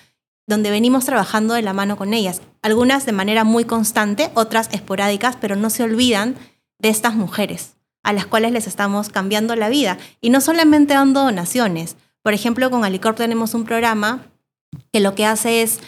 donde 0.48 0.72
venimos 0.72 1.06
trabajando 1.06 1.54
de 1.54 1.62
la 1.62 1.72
mano 1.72 1.96
con 1.96 2.14
ellas, 2.14 2.42
algunas 2.62 3.06
de 3.06 3.14
manera 3.14 3.46
muy 3.46 3.64
constante, 3.64 4.32
otras 4.34 4.70
esporádicas, 4.74 5.38
pero 5.40 5.56
no 5.56 5.70
se 5.70 5.84
olvidan 5.84 6.36
de 6.80 6.90
estas 6.90 7.16
mujeres 7.16 7.78
a 8.04 8.12
las 8.14 8.26
cuales 8.26 8.52
les 8.52 8.68
estamos 8.68 9.10
cambiando 9.10 9.56
la 9.56 9.70
vida 9.70 9.98
y 10.20 10.32
no 10.32 10.42
solamente 10.42 10.96
dando 10.96 11.24
donaciones, 11.24 11.96
por 12.24 12.34
ejemplo, 12.34 12.70
con 12.70 12.84
Alicorp 12.84 13.18
tenemos 13.18 13.54
un 13.54 13.66
programa 13.66 14.26
que 14.92 15.00
lo 15.00 15.16
que 15.16 15.26
hace 15.26 15.62
es 15.62 15.80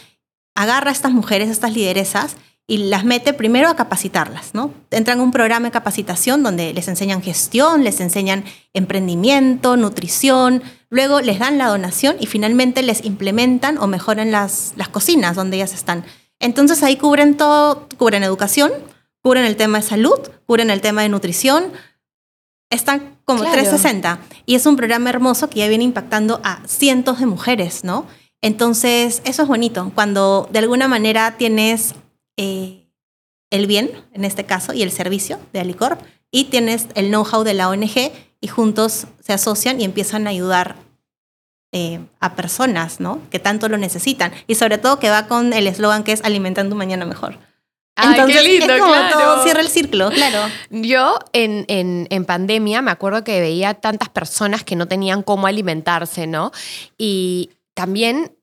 agarra 0.54 0.90
a 0.90 0.92
estas 0.92 1.12
mujeres, 1.12 1.48
a 1.48 1.52
estas 1.52 1.72
lideresas, 1.72 2.36
y 2.66 2.78
las 2.78 3.04
mete 3.04 3.34
primero 3.34 3.68
a 3.68 3.76
capacitarlas, 3.76 4.54
¿no? 4.54 4.72
Entran 4.90 5.18
en 5.18 5.24
un 5.24 5.32
programa 5.32 5.66
de 5.66 5.72
capacitación 5.72 6.42
donde 6.42 6.72
les 6.72 6.88
enseñan 6.88 7.22
gestión, 7.22 7.84
les 7.84 8.00
enseñan 8.00 8.44
emprendimiento, 8.72 9.76
nutrición, 9.76 10.62
luego 10.88 11.20
les 11.20 11.38
dan 11.38 11.58
la 11.58 11.68
donación 11.68 12.16
y 12.20 12.26
finalmente 12.26 12.82
les 12.82 13.04
implementan 13.04 13.76
o 13.76 13.86
mejoran 13.86 14.30
las, 14.30 14.72
las 14.76 14.88
cocinas 14.88 15.36
donde 15.36 15.56
ellas 15.56 15.74
están. 15.74 16.04
Entonces 16.40 16.82
ahí 16.82 16.96
cubren 16.96 17.36
todo, 17.36 17.86
cubren 17.98 18.22
educación, 18.22 18.72
cubren 19.20 19.44
el 19.44 19.56
tema 19.56 19.78
de 19.78 19.86
salud, 19.86 20.18
cubren 20.46 20.70
el 20.70 20.80
tema 20.80 21.02
de 21.02 21.10
nutrición, 21.10 21.64
están 22.70 23.18
como 23.24 23.42
360. 23.42 24.20
Y 24.46 24.54
es 24.54 24.66
un 24.66 24.76
programa 24.76 25.10
hermoso 25.10 25.48
que 25.48 25.60
ya 25.60 25.68
viene 25.68 25.84
impactando 25.84 26.40
a 26.44 26.60
cientos 26.66 27.20
de 27.20 27.26
mujeres, 27.26 27.84
¿no? 27.84 28.06
Entonces, 28.42 29.22
eso 29.24 29.42
es 29.42 29.48
bonito, 29.48 29.90
cuando 29.94 30.48
de 30.52 30.58
alguna 30.58 30.86
manera 30.86 31.36
tienes 31.38 31.94
eh, 32.36 32.90
el 33.50 33.66
bien, 33.66 33.90
en 34.12 34.24
este 34.24 34.44
caso, 34.44 34.74
y 34.74 34.82
el 34.82 34.90
servicio 34.90 35.38
de 35.52 35.60
Alicorp, 35.60 36.02
y 36.30 36.44
tienes 36.44 36.88
el 36.94 37.08
know-how 37.08 37.42
de 37.42 37.54
la 37.54 37.70
ONG, 37.70 38.12
y 38.40 38.48
juntos 38.48 39.06
se 39.20 39.32
asocian 39.32 39.80
y 39.80 39.84
empiezan 39.84 40.26
a 40.26 40.30
ayudar 40.30 40.76
eh, 41.72 42.00
a 42.20 42.36
personas, 42.36 43.00
¿no? 43.00 43.18
Que 43.30 43.38
tanto 43.38 43.68
lo 43.68 43.78
necesitan. 43.78 44.32
Y 44.46 44.56
sobre 44.56 44.76
todo 44.76 44.98
que 44.98 45.08
va 45.08 45.26
con 45.26 45.52
el 45.52 45.66
eslogan 45.66 46.04
que 46.04 46.12
es 46.12 46.22
alimentando 46.22 46.76
mañana 46.76 47.06
mejor. 47.06 47.38
Entonces, 47.96 48.42
qué 48.42 48.48
lindo, 48.48 48.74
es 48.74 48.80
como 48.80 48.94
todo 49.12 49.42
cierra 49.44 49.60
el 49.60 49.68
círculo, 49.68 50.10
claro. 50.10 50.40
Yo 50.70 51.16
en, 51.32 51.64
en, 51.68 52.08
en, 52.10 52.24
pandemia 52.24 52.82
me 52.82 52.90
acuerdo 52.90 53.22
que 53.22 53.40
veía 53.40 53.74
tantas 53.74 54.08
personas 54.08 54.64
que 54.64 54.74
no 54.74 54.88
tenían 54.88 55.22
cómo 55.22 55.46
alimentarse, 55.46 56.26
¿no? 56.26 56.50
Y 56.98 57.50
también 57.74 58.36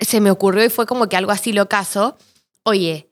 se 0.00 0.20
me 0.20 0.30
ocurrió 0.30 0.64
y 0.64 0.70
fue 0.70 0.86
como 0.86 1.08
que 1.08 1.16
algo 1.16 1.32
así 1.32 1.52
lo 1.52 1.68
caso. 1.68 2.16
Oye, 2.62 3.10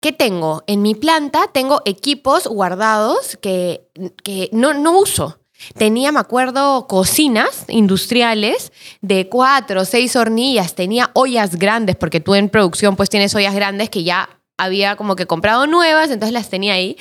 ¿qué 0.00 0.12
tengo? 0.12 0.62
En 0.66 0.82
mi 0.82 0.94
planta 0.94 1.48
tengo 1.52 1.82
equipos 1.84 2.46
guardados 2.46 3.36
que, 3.40 3.88
que 4.22 4.50
no, 4.52 4.72
no 4.74 4.98
uso. 4.98 5.40
Tenía, 5.76 6.12
me 6.12 6.20
acuerdo, 6.20 6.86
cocinas 6.86 7.64
industriales 7.68 8.72
de 9.00 9.28
cuatro 9.28 9.82
o 9.82 9.84
seis 9.84 10.14
hornillas. 10.14 10.74
Tenía 10.74 11.10
ollas 11.14 11.56
grandes, 11.56 11.96
porque 11.96 12.20
tú 12.20 12.34
en 12.34 12.48
producción 12.48 12.96
pues 12.96 13.08
tienes 13.08 13.34
ollas 13.34 13.54
grandes 13.54 13.88
que 13.88 14.04
ya 14.04 14.33
había 14.56 14.96
como 14.96 15.16
que 15.16 15.26
comprado 15.26 15.66
nuevas, 15.66 16.10
entonces 16.10 16.32
las 16.32 16.50
tenía 16.50 16.74
ahí. 16.74 16.96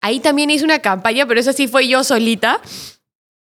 Ahí 0.00 0.20
también 0.20 0.50
hice 0.50 0.64
una 0.64 0.80
campaña, 0.80 1.26
pero 1.26 1.40
eso 1.40 1.52
sí 1.52 1.66
fue 1.66 1.88
yo 1.88 2.04
solita. 2.04 2.60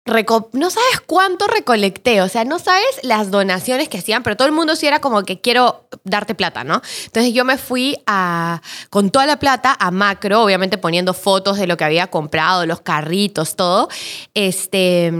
no 0.06 0.70
sabes 0.70 1.02
cuánto 1.06 1.48
recolecté, 1.48 2.22
o 2.22 2.30
sea, 2.30 2.46
no 2.46 2.60
sabes 2.60 3.00
las 3.04 3.32
donaciones 3.32 3.90
que 3.90 3.98
hacían, 3.98 4.24
pero 4.24 4.38
todo 4.38 4.48
el 4.48 4.54
mundo 4.54 4.76
sí 4.76 4.88
era 4.88 5.00
como 5.00 5.24
que 5.24 5.42
quiero 5.42 5.90
darte 6.04 6.34
plata, 6.34 6.64
¿no? 6.64 6.82
Entonces 7.06 7.34
yo 7.34 7.44
me 7.44 7.58
fui 7.58 7.98
a, 8.06 8.62
con 8.90 9.10
toda 9.10 9.26
la 9.26 9.38
plata 9.38 9.76
a 9.78 9.92
macro, 9.92 10.44
obviamente 10.44 10.78
poniendo 10.78 11.14
fotos 11.14 11.58
de 11.58 11.68
lo 11.68 11.76
que 11.76 11.84
había 11.84 12.08
comprado, 12.08 12.66
los 12.66 12.82
carritos, 12.82 13.56
todo, 13.56 13.90
este, 14.34 15.12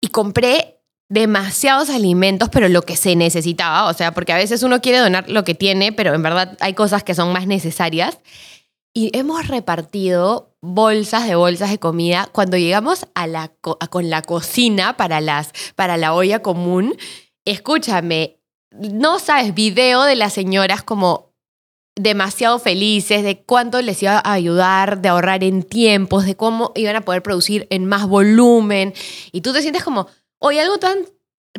y 0.00 0.08
compré 0.08 0.79
demasiados 1.10 1.90
alimentos, 1.90 2.48
pero 2.50 2.68
lo 2.68 2.82
que 2.82 2.96
se 2.96 3.16
necesitaba, 3.16 3.90
o 3.90 3.92
sea, 3.92 4.14
porque 4.14 4.32
a 4.32 4.36
veces 4.36 4.62
uno 4.62 4.80
quiere 4.80 4.98
donar 4.98 5.28
lo 5.28 5.42
que 5.42 5.56
tiene, 5.56 5.92
pero 5.92 6.14
en 6.14 6.22
verdad 6.22 6.56
hay 6.60 6.72
cosas 6.72 7.02
que 7.02 7.16
son 7.16 7.32
más 7.32 7.46
necesarias. 7.48 8.18
Y 8.94 9.16
hemos 9.16 9.48
repartido 9.48 10.54
bolsas 10.60 11.26
de 11.26 11.34
bolsas 11.34 11.70
de 11.70 11.78
comida 11.78 12.28
cuando 12.32 12.56
llegamos 12.56 13.06
a 13.14 13.26
la 13.26 13.48
con 13.90 14.08
la 14.08 14.22
cocina 14.22 14.96
para, 14.96 15.20
las, 15.20 15.52
para 15.74 15.96
la 15.96 16.14
olla 16.14 16.42
común. 16.42 16.96
Escúchame, 17.44 18.38
no 18.70 19.18
sabes, 19.18 19.52
video 19.54 20.04
de 20.04 20.16
las 20.16 20.32
señoras 20.32 20.82
como 20.82 21.30
demasiado 21.96 22.58
felices 22.58 23.24
de 23.24 23.42
cuánto 23.42 23.82
les 23.82 24.02
iba 24.02 24.18
a 24.18 24.32
ayudar, 24.32 25.02
de 25.02 25.08
ahorrar 25.08 25.42
en 25.42 25.64
tiempos, 25.64 26.24
de 26.24 26.36
cómo 26.36 26.72
iban 26.76 26.96
a 26.96 27.00
poder 27.00 27.22
producir 27.22 27.66
en 27.70 27.84
más 27.84 28.06
volumen. 28.06 28.94
Y 29.32 29.40
tú 29.40 29.52
te 29.52 29.60
sientes 29.60 29.82
como, 29.82 30.06
Hoy 30.40 30.58
algo 30.58 30.78
tan, 30.78 30.98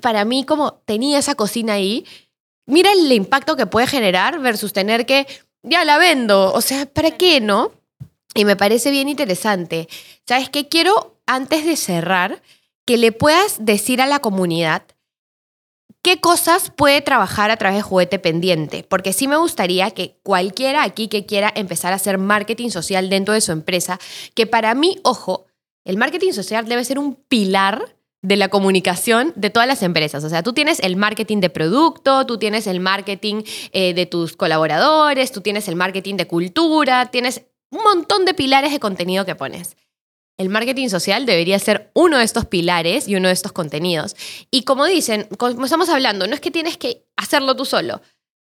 para 0.01 0.25
mí, 0.25 0.43
como 0.43 0.73
tenía 0.85 1.19
esa 1.19 1.35
cocina 1.35 1.73
ahí, 1.73 2.05
mira 2.65 2.91
el 2.91 3.11
impacto 3.11 3.55
que 3.55 3.67
puede 3.67 3.85
generar 3.85 4.39
versus 4.39 4.73
tener 4.73 5.05
que, 5.05 5.27
ya 5.63 5.85
la 5.85 5.99
vendo, 5.99 6.51
o 6.51 6.61
sea, 6.61 6.87
¿para 6.87 7.11
qué, 7.11 7.39
no? 7.39 7.71
Y 8.33 8.43
me 8.43 8.55
parece 8.55 8.89
bien 8.89 9.07
interesante. 9.07 9.87
¿Sabes 10.27 10.49
qué? 10.49 10.67
Quiero, 10.67 11.17
antes 11.27 11.63
de 11.63 11.75
cerrar, 11.75 12.41
que 12.85 12.97
le 12.97 13.11
puedas 13.11 13.63
decir 13.63 14.01
a 14.01 14.07
la 14.07 14.19
comunidad 14.19 14.83
qué 16.01 16.19
cosas 16.19 16.71
puede 16.71 17.01
trabajar 17.01 17.51
a 17.51 17.57
través 17.57 17.77
de 17.77 17.83
juguete 17.83 18.17
pendiente, 18.17 18.83
porque 18.83 19.13
sí 19.13 19.27
me 19.27 19.37
gustaría 19.37 19.91
que 19.91 20.17
cualquiera 20.23 20.81
aquí 20.81 21.07
que 21.07 21.27
quiera 21.27 21.53
empezar 21.55 21.93
a 21.93 21.97
hacer 21.97 22.17
marketing 22.17 22.69
social 22.69 23.11
dentro 23.11 23.35
de 23.35 23.41
su 23.41 23.51
empresa, 23.51 23.99
que 24.33 24.47
para 24.47 24.73
mí, 24.73 24.99
ojo, 25.03 25.45
el 25.85 25.97
marketing 25.97 26.31
social 26.31 26.67
debe 26.67 26.83
ser 26.83 26.97
un 26.97 27.13
pilar 27.13 27.95
de 28.21 28.35
la 28.35 28.49
comunicación 28.49 29.33
de 29.35 29.49
todas 29.49 29.67
las 29.67 29.81
empresas. 29.81 30.23
O 30.23 30.29
sea, 30.29 30.43
tú 30.43 30.53
tienes 30.53 30.79
el 30.79 30.95
marketing 30.95 31.39
de 31.39 31.49
producto, 31.49 32.25
tú 32.25 32.37
tienes 32.37 32.67
el 32.67 32.79
marketing 32.79 33.43
eh, 33.71 33.93
de 33.93 34.05
tus 34.05 34.35
colaboradores, 34.35 35.31
tú 35.31 35.41
tienes 35.41 35.67
el 35.67 35.75
marketing 35.75 36.15
de 36.15 36.27
cultura, 36.27 37.07
tienes 37.07 37.43
un 37.71 37.83
montón 37.83 38.25
de 38.25 38.33
pilares 38.33 38.71
de 38.71 38.79
contenido 38.79 39.25
que 39.25 39.35
pones. 39.35 39.75
El 40.37 40.49
marketing 40.49 40.89
social 40.89 41.25
debería 41.25 41.59
ser 41.59 41.91
uno 41.93 42.17
de 42.17 42.23
estos 42.23 42.45
pilares 42.45 43.07
y 43.07 43.15
uno 43.15 43.27
de 43.27 43.33
estos 43.33 43.51
contenidos. 43.51 44.15
Y 44.49 44.63
como 44.63 44.85
dicen, 44.85 45.27
como 45.37 45.65
estamos 45.65 45.89
hablando, 45.89 46.27
no 46.27 46.33
es 46.33 46.41
que 46.41 46.51
tienes 46.51 46.77
que 46.77 47.05
hacerlo 47.15 47.55
tú 47.55 47.65
solo. 47.65 48.01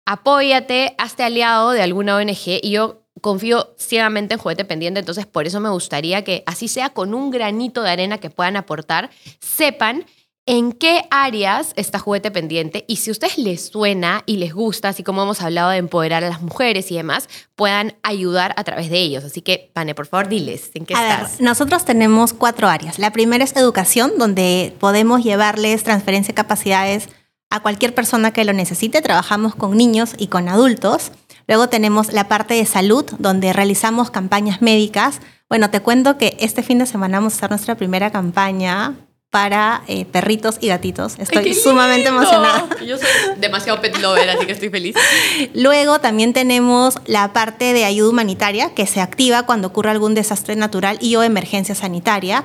Apóyate, 0.06 0.96
hazte 0.98 1.24
aliado 1.24 1.72
de 1.72 1.82
alguna 1.82 2.16
ONG 2.18 2.60
y 2.62 2.72
yo 2.72 3.03
confío 3.24 3.74
ciegamente 3.80 4.34
en 4.34 4.40
juguete 4.40 4.66
pendiente, 4.66 5.00
entonces 5.00 5.26
por 5.26 5.48
eso 5.48 5.62
me 5.62 5.70
gustaría 5.70 6.26
que 6.26 6.44
así 6.46 6.68
sea 6.68 6.90
con 6.90 7.14
un 7.14 7.32
granito 7.32 7.82
de 7.82 7.90
arena 7.90 8.18
que 8.18 8.30
puedan 8.30 8.58
aportar, 8.58 9.10
sepan 9.40 10.06
en 10.46 10.74
qué 10.74 11.06
áreas 11.10 11.72
está 11.78 12.00
juguete 12.00 12.32
pendiente 12.32 12.84
y 12.86 12.98
si 12.98 13.10
a 13.10 13.14
ustedes 13.14 13.38
les 13.38 13.68
suena 13.68 14.24
y 14.26 14.38
les 14.38 14.54
gusta, 14.54 14.90
así 14.90 15.04
como 15.04 15.24
hemos 15.24 15.42
hablado 15.42 15.70
de 15.70 15.78
empoderar 15.78 16.26
a 16.26 16.30
las 16.30 16.42
mujeres 16.42 16.92
y 16.92 16.98
demás, 16.98 17.30
puedan 17.56 17.96
ayudar 18.04 18.54
a 18.58 18.66
través 18.66 18.90
de 18.90 19.00
ellos. 19.00 19.24
Así 19.24 19.42
que, 19.42 19.72
Pane, 19.72 19.96
por 19.96 20.06
favor, 20.06 20.28
diles 20.28 20.72
en 20.74 20.86
qué 20.86 20.94
estás. 20.94 21.40
nosotros 21.40 21.86
tenemos 21.86 22.34
cuatro 22.34 22.68
áreas. 22.68 23.00
La 23.00 23.14
primera 23.14 23.46
es 23.46 23.56
educación, 23.56 24.12
donde 24.18 24.76
podemos 24.82 25.24
llevarles 25.24 25.84
transferencia 25.84 26.34
de 26.34 26.36
capacidades 26.36 27.08
a 27.50 27.62
cualquier 27.62 27.96
persona 27.96 28.32
que 28.32 28.44
lo 28.44 28.52
necesite. 28.52 29.02
Trabajamos 29.02 29.56
con 29.56 29.78
niños 29.78 30.14
y 30.18 30.28
con 30.28 30.50
adultos. 30.50 31.12
Luego 31.48 31.70
tenemos 31.70 32.14
la 32.14 32.28
parte 32.28 32.54
de 32.54 32.66
salud, 32.66 33.06
donde 33.20 33.54
realizamos 33.54 34.12
campañas 34.12 34.62
médicas. 34.62 35.20
Bueno, 35.50 35.70
te 35.70 35.82
cuento 35.82 36.18
que 36.18 36.38
este 36.40 36.64
fin 36.64 36.80
de 36.80 36.86
semana 36.86 37.20
vamos 37.20 37.34
a 37.34 37.38
hacer 37.38 37.50
nuestra 37.50 37.76
primera 37.76 38.12
campaña 38.12 38.96
para 39.34 39.82
eh, 39.88 40.06
perritos 40.06 40.58
y 40.62 40.68
gatitos. 40.68 41.16
Estoy 41.18 41.56
sumamente 41.56 42.10
emocionada. 42.10 42.68
Yo 42.86 43.00
soy 43.00 43.08
demasiado 43.38 43.82
pet 43.82 43.98
lover, 43.98 44.30
así 44.30 44.46
que 44.46 44.52
estoy 44.52 44.70
feliz. 44.70 44.96
Luego 45.56 45.98
también 45.98 46.34
tenemos 46.34 47.00
la 47.08 47.34
parte 47.34 47.74
de 47.74 47.84
ayuda 47.84 48.12
humanitaria 48.12 48.76
que 48.76 48.86
se 48.86 49.02
activa 49.02 49.48
cuando 49.48 49.70
ocurre 49.70 49.90
algún 49.90 50.14
desastre 50.14 50.56
natural 50.56 51.00
y 51.02 51.16
o 51.16 51.24
emergencia 51.24 51.74
sanitaria. 51.74 52.44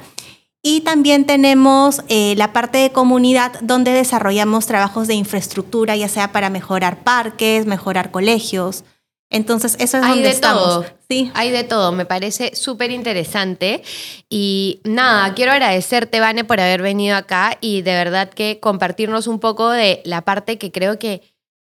Y 0.62 0.80
también 0.80 1.24
tenemos 1.24 2.02
eh, 2.08 2.34
la 2.36 2.52
parte 2.52 2.78
de 2.78 2.90
comunidad 2.90 3.60
donde 3.60 3.92
desarrollamos 3.92 4.66
trabajos 4.66 5.06
de 5.06 5.14
infraestructura, 5.14 5.94
ya 5.96 6.08
sea 6.08 6.32
para 6.32 6.50
mejorar 6.50 7.04
parques, 7.04 7.64
mejorar 7.66 8.10
colegios. 8.10 8.84
Entonces, 9.30 9.76
eso 9.78 9.98
es 9.98 10.02
Hay 10.04 10.10
donde 10.10 10.28
de 10.28 10.30
estamos. 10.30 10.62
todo. 10.62 10.86
Sí. 11.08 11.30
Hay 11.34 11.50
de 11.50 11.62
todo, 11.62 11.92
me 11.92 12.06
parece 12.06 12.56
súper 12.56 12.90
interesante. 12.90 13.82
Y 14.28 14.80
nada, 14.84 15.34
quiero 15.34 15.52
agradecerte, 15.52 16.18
Vane, 16.18 16.44
por 16.44 16.60
haber 16.60 16.82
venido 16.82 17.16
acá 17.16 17.56
y 17.60 17.82
de 17.82 17.92
verdad 17.92 18.30
que 18.30 18.58
compartirnos 18.60 19.26
un 19.26 19.38
poco 19.38 19.70
de 19.70 20.00
la 20.04 20.22
parte 20.22 20.58
que 20.58 20.72
creo 20.72 20.98
que 20.98 21.22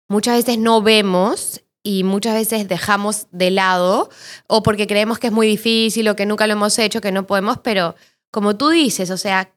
muchas 0.08 0.36
veces 0.36 0.58
no 0.58 0.82
vemos 0.82 1.60
y 1.82 2.02
muchas 2.04 2.34
veces 2.34 2.66
dejamos 2.66 3.26
de 3.30 3.50
lado 3.50 4.10
o 4.46 4.62
porque 4.62 4.86
creemos 4.86 5.18
que 5.18 5.28
es 5.28 5.32
muy 5.32 5.46
difícil 5.46 6.08
o 6.08 6.16
que 6.16 6.26
nunca 6.26 6.46
lo 6.46 6.54
hemos 6.54 6.78
hecho, 6.78 7.00
que 7.00 7.12
no 7.12 7.26
podemos, 7.26 7.58
pero 7.58 7.94
como 8.30 8.56
tú 8.56 8.68
dices, 8.68 9.10
o 9.10 9.16
sea, 9.16 9.52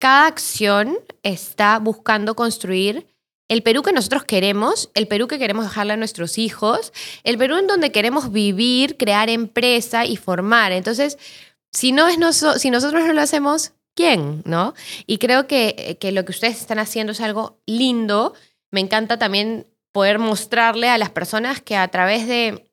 cada 0.00 0.26
acción 0.26 0.98
está 1.22 1.78
buscando 1.78 2.34
construir 2.36 3.06
el 3.48 3.62
Perú 3.62 3.82
que 3.82 3.92
nosotros 3.92 4.24
queremos, 4.24 4.90
el 4.94 5.06
Perú 5.06 5.28
que 5.28 5.38
queremos 5.38 5.64
dejarle 5.64 5.92
a 5.92 5.96
nuestros 5.96 6.36
hijos, 6.36 6.92
el 7.22 7.38
Perú 7.38 7.56
en 7.58 7.66
donde 7.68 7.92
queremos 7.92 8.32
vivir, 8.32 8.96
crear 8.96 9.30
empresa 9.30 10.04
y 10.04 10.16
formar. 10.16 10.72
Entonces, 10.72 11.16
si, 11.72 11.92
no 11.92 12.08
es 12.08 12.18
noso- 12.18 12.58
si 12.58 12.70
nosotros 12.70 13.04
no 13.06 13.12
lo 13.12 13.20
hacemos, 13.20 13.72
¿quién? 13.94 14.42
¿No? 14.44 14.74
Y 15.06 15.18
creo 15.18 15.46
que, 15.46 15.96
que 16.00 16.10
lo 16.10 16.24
que 16.24 16.32
ustedes 16.32 16.60
están 16.60 16.80
haciendo 16.80 17.12
es 17.12 17.20
algo 17.20 17.60
lindo. 17.66 18.34
Me 18.72 18.80
encanta 18.80 19.16
también 19.18 19.66
poder 19.92 20.18
mostrarle 20.18 20.88
a 20.88 20.98
las 20.98 21.10
personas 21.10 21.62
que 21.62 21.76
a 21.76 21.86
través 21.88 22.26
de 22.26 22.68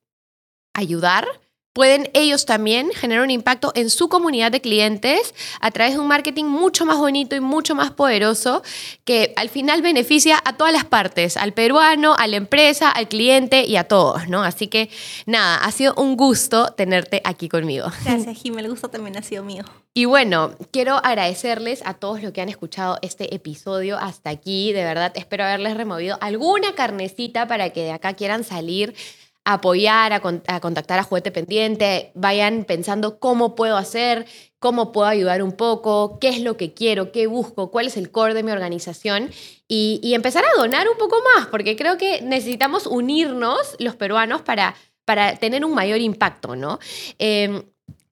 ayudar, 0.74 1.28
pueden 1.74 2.10
ellos 2.14 2.46
también 2.46 2.92
generar 2.92 3.24
un 3.24 3.32
impacto 3.32 3.72
en 3.76 3.90
su 3.90 4.08
comunidad 4.08 4.52
de 4.52 4.62
clientes 4.62 5.34
a 5.60 5.72
través 5.72 5.96
de 5.96 6.00
un 6.00 6.08
marketing 6.08 6.46
mucho 6.46 6.86
más 6.86 6.98
bonito 6.98 7.36
y 7.36 7.40
mucho 7.40 7.74
más 7.76 7.92
poderoso 7.92 8.62
que 9.04 9.34
al 9.36 9.50
final 9.50 9.82
beneficia 9.82 10.40
a 10.46 10.56
todas 10.56 10.72
las 10.72 10.86
partes, 10.86 11.36
al 11.36 11.54
peruano, 11.54 12.16
a 12.16 12.28
la 12.28 12.38
empresa, 12.38 12.90
al 12.90 13.08
cliente 13.08 13.66
y 13.66 13.76
a 13.76 13.86
todos, 13.86 14.30
¿no? 14.30 14.44
Así 14.44 14.68
que 14.68 14.90
nada, 15.26 15.58
ha 15.58 15.72
sido 15.72 15.96
un 15.96 16.16
gusto 16.16 16.68
tenerte 16.74 17.22
aquí 17.24 17.50
conmigo. 17.50 17.88
Gracias, 18.06 18.38
Jim. 18.42 18.58
El 18.60 18.70
gusto 18.70 18.90
también 18.90 19.18
ha 19.18 19.24
sido 19.24 19.44
mío. 19.44 19.64
Y 19.96 20.06
bueno, 20.06 20.56
quiero 20.72 20.96
agradecerles 20.96 21.82
a 21.86 21.94
todos 21.94 22.22
los 22.22 22.32
que 22.32 22.42
han 22.42 22.50
escuchado 22.50 22.98
este 23.02 23.36
episodio 23.36 23.98
hasta 23.98 24.30
aquí. 24.30 24.74
De 24.74 24.84
verdad, 24.84 25.12
espero 25.16 25.44
haberles 25.44 25.76
removido 25.78 26.18
alguna 26.22 26.74
carnecita 26.74 27.48
para 27.48 27.72
que 27.72 27.84
de 27.84 27.92
acá 27.92 28.14
quieran 28.14 28.44
salir 28.44 28.96
apoyar, 29.46 30.14
a, 30.14 30.22
a 30.48 30.60
contactar 30.60 31.00
a 31.00 31.04
Juguete 31.04 31.32
Pendiente, 31.32 32.12
vayan 32.16 32.64
pensando 32.64 33.20
cómo 33.20 33.56
puedo 33.56 33.78
hacer, 33.78 34.26
cómo 34.60 34.94
puedo 34.94 35.08
ayudar 35.08 35.44
un 35.44 35.52
poco, 35.52 36.20
qué 36.20 36.30
es 36.30 36.42
lo 36.42 36.56
que 36.56 36.74
quiero, 36.74 37.12
qué 37.12 37.28
busco, 37.28 37.70
cuál 37.70 37.88
es 37.88 37.98
el 37.98 38.12
core 38.12 38.34
de 38.34 38.44
mi 38.44 38.52
organización 38.52 39.30
y, 39.68 40.14
empezar 40.14 40.46
a 40.46 40.58
donar 40.58 40.88
un 40.88 40.98
poco 40.98 41.18
más, 41.36 41.48
porque 41.48 41.76
creo 41.76 41.98
que 41.98 42.22
necesitamos 42.22 42.88
unirnos 42.88 43.76
los 43.80 43.96
peruanos 43.96 44.42
para, 44.42 44.76
para 45.04 45.36
tener 45.36 45.66
un 45.66 45.74
mayor 45.74 46.00
impacto, 46.00 46.56
¿no? 46.56 46.80
Eh, 47.20 47.64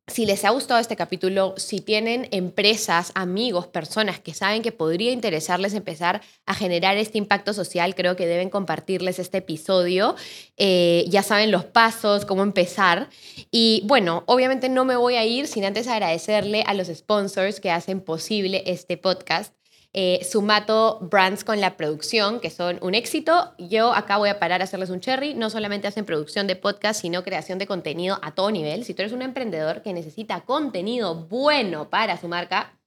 si 0.07 0.25
les 0.25 0.43
ha 0.43 0.49
gustado 0.49 0.79
este 0.79 0.95
capítulo, 0.95 1.53
si 1.57 1.79
tienen 1.79 2.27
empresas, 2.31 3.11
amigos, 3.15 3.67
personas 3.67 4.19
que 4.19 4.33
saben 4.33 4.61
que 4.61 4.71
podría 4.71 5.11
interesarles 5.11 5.73
empezar 5.73 6.21
a 6.45 6.53
generar 6.53 6.97
este 6.97 7.17
impacto 7.17 7.53
social, 7.53 7.95
creo 7.95 8.15
que 8.15 8.27
deben 8.27 8.49
compartirles 8.49 9.19
este 9.19 9.37
episodio. 9.37 10.15
Eh, 10.57 11.05
ya 11.07 11.23
saben 11.23 11.51
los 11.51 11.65
pasos, 11.65 12.25
cómo 12.25 12.43
empezar. 12.43 13.09
Y 13.51 13.83
bueno, 13.85 14.23
obviamente 14.25 14.69
no 14.69 14.85
me 14.85 14.95
voy 14.95 15.15
a 15.15 15.25
ir 15.25 15.47
sin 15.47 15.63
antes 15.65 15.87
agradecerle 15.87 16.63
a 16.65 16.73
los 16.73 16.87
sponsors 16.87 17.59
que 17.59 17.71
hacen 17.71 18.01
posible 18.01 18.63
este 18.65 18.97
podcast. 18.97 19.60
Eh, 19.93 20.23
Sumato 20.23 20.99
Brands 21.01 21.43
con 21.43 21.59
la 21.59 21.75
producción, 21.75 22.39
que 22.39 22.49
son 22.49 22.79
un 22.81 22.95
éxito. 22.95 23.53
Yo 23.57 23.93
acá 23.93 24.17
voy 24.17 24.29
a 24.29 24.39
parar 24.39 24.61
a 24.61 24.63
hacerles 24.63 24.89
un 24.89 25.01
cherry. 25.01 25.33
No 25.33 25.49
solamente 25.49 25.87
hacen 25.87 26.05
producción 26.05 26.47
de 26.47 26.55
podcast, 26.55 27.01
sino 27.01 27.23
creación 27.23 27.59
de 27.59 27.67
contenido 27.67 28.17
a 28.21 28.33
todo 28.33 28.51
nivel. 28.51 28.85
Si 28.85 28.93
tú 28.93 29.01
eres 29.01 29.11
un 29.11 29.21
emprendedor 29.21 29.81
que 29.81 29.93
necesita 29.93 30.41
contenido 30.41 31.15
bueno 31.25 31.89
para 31.89 32.17
su 32.17 32.29
marca, 32.29 32.79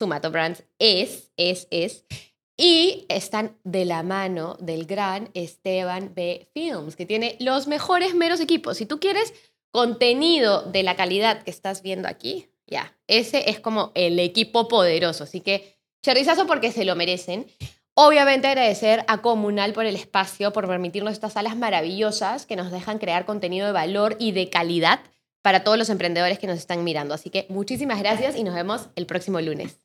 Sumato 0.00 0.32
Brands 0.32 0.64
es, 0.80 1.30
es, 1.36 1.68
es. 1.70 2.04
Y 2.56 3.06
están 3.08 3.56
de 3.62 3.84
la 3.84 4.02
mano 4.02 4.56
del 4.60 4.86
gran 4.86 5.30
Esteban 5.34 6.14
B. 6.14 6.48
Films, 6.52 6.96
que 6.96 7.06
tiene 7.06 7.36
los 7.38 7.68
mejores 7.68 8.14
meros 8.14 8.40
equipos. 8.40 8.76
Si 8.76 8.86
tú 8.86 8.98
quieres 8.98 9.34
contenido 9.70 10.62
de 10.62 10.82
la 10.82 10.96
calidad 10.96 11.42
que 11.42 11.50
estás 11.50 11.82
viendo 11.82 12.08
aquí, 12.08 12.48
ya, 12.66 12.96
ese 13.06 13.50
es 13.50 13.60
como 13.60 13.92
el 13.94 14.18
equipo 14.18 14.68
poderoso. 14.68 15.24
Así 15.24 15.40
que 15.40 15.74
Cherrizazo 16.04 16.46
porque 16.46 16.70
se 16.70 16.84
lo 16.84 16.96
merecen. 16.96 17.46
Obviamente 17.94 18.46
agradecer 18.46 19.06
a 19.08 19.22
Comunal 19.22 19.72
por 19.72 19.86
el 19.86 19.96
espacio, 19.96 20.52
por 20.52 20.68
permitirnos 20.68 21.14
estas 21.14 21.32
salas 21.32 21.56
maravillosas 21.56 22.44
que 22.44 22.56
nos 22.56 22.70
dejan 22.70 22.98
crear 22.98 23.24
contenido 23.24 23.66
de 23.66 23.72
valor 23.72 24.14
y 24.18 24.32
de 24.32 24.50
calidad 24.50 25.00
para 25.40 25.64
todos 25.64 25.78
los 25.78 25.88
emprendedores 25.88 26.38
que 26.38 26.46
nos 26.46 26.58
están 26.58 26.84
mirando. 26.84 27.14
Así 27.14 27.30
que 27.30 27.46
muchísimas 27.48 28.00
gracias 28.00 28.36
y 28.36 28.44
nos 28.44 28.54
vemos 28.54 28.90
el 28.96 29.06
próximo 29.06 29.40
lunes. 29.40 29.83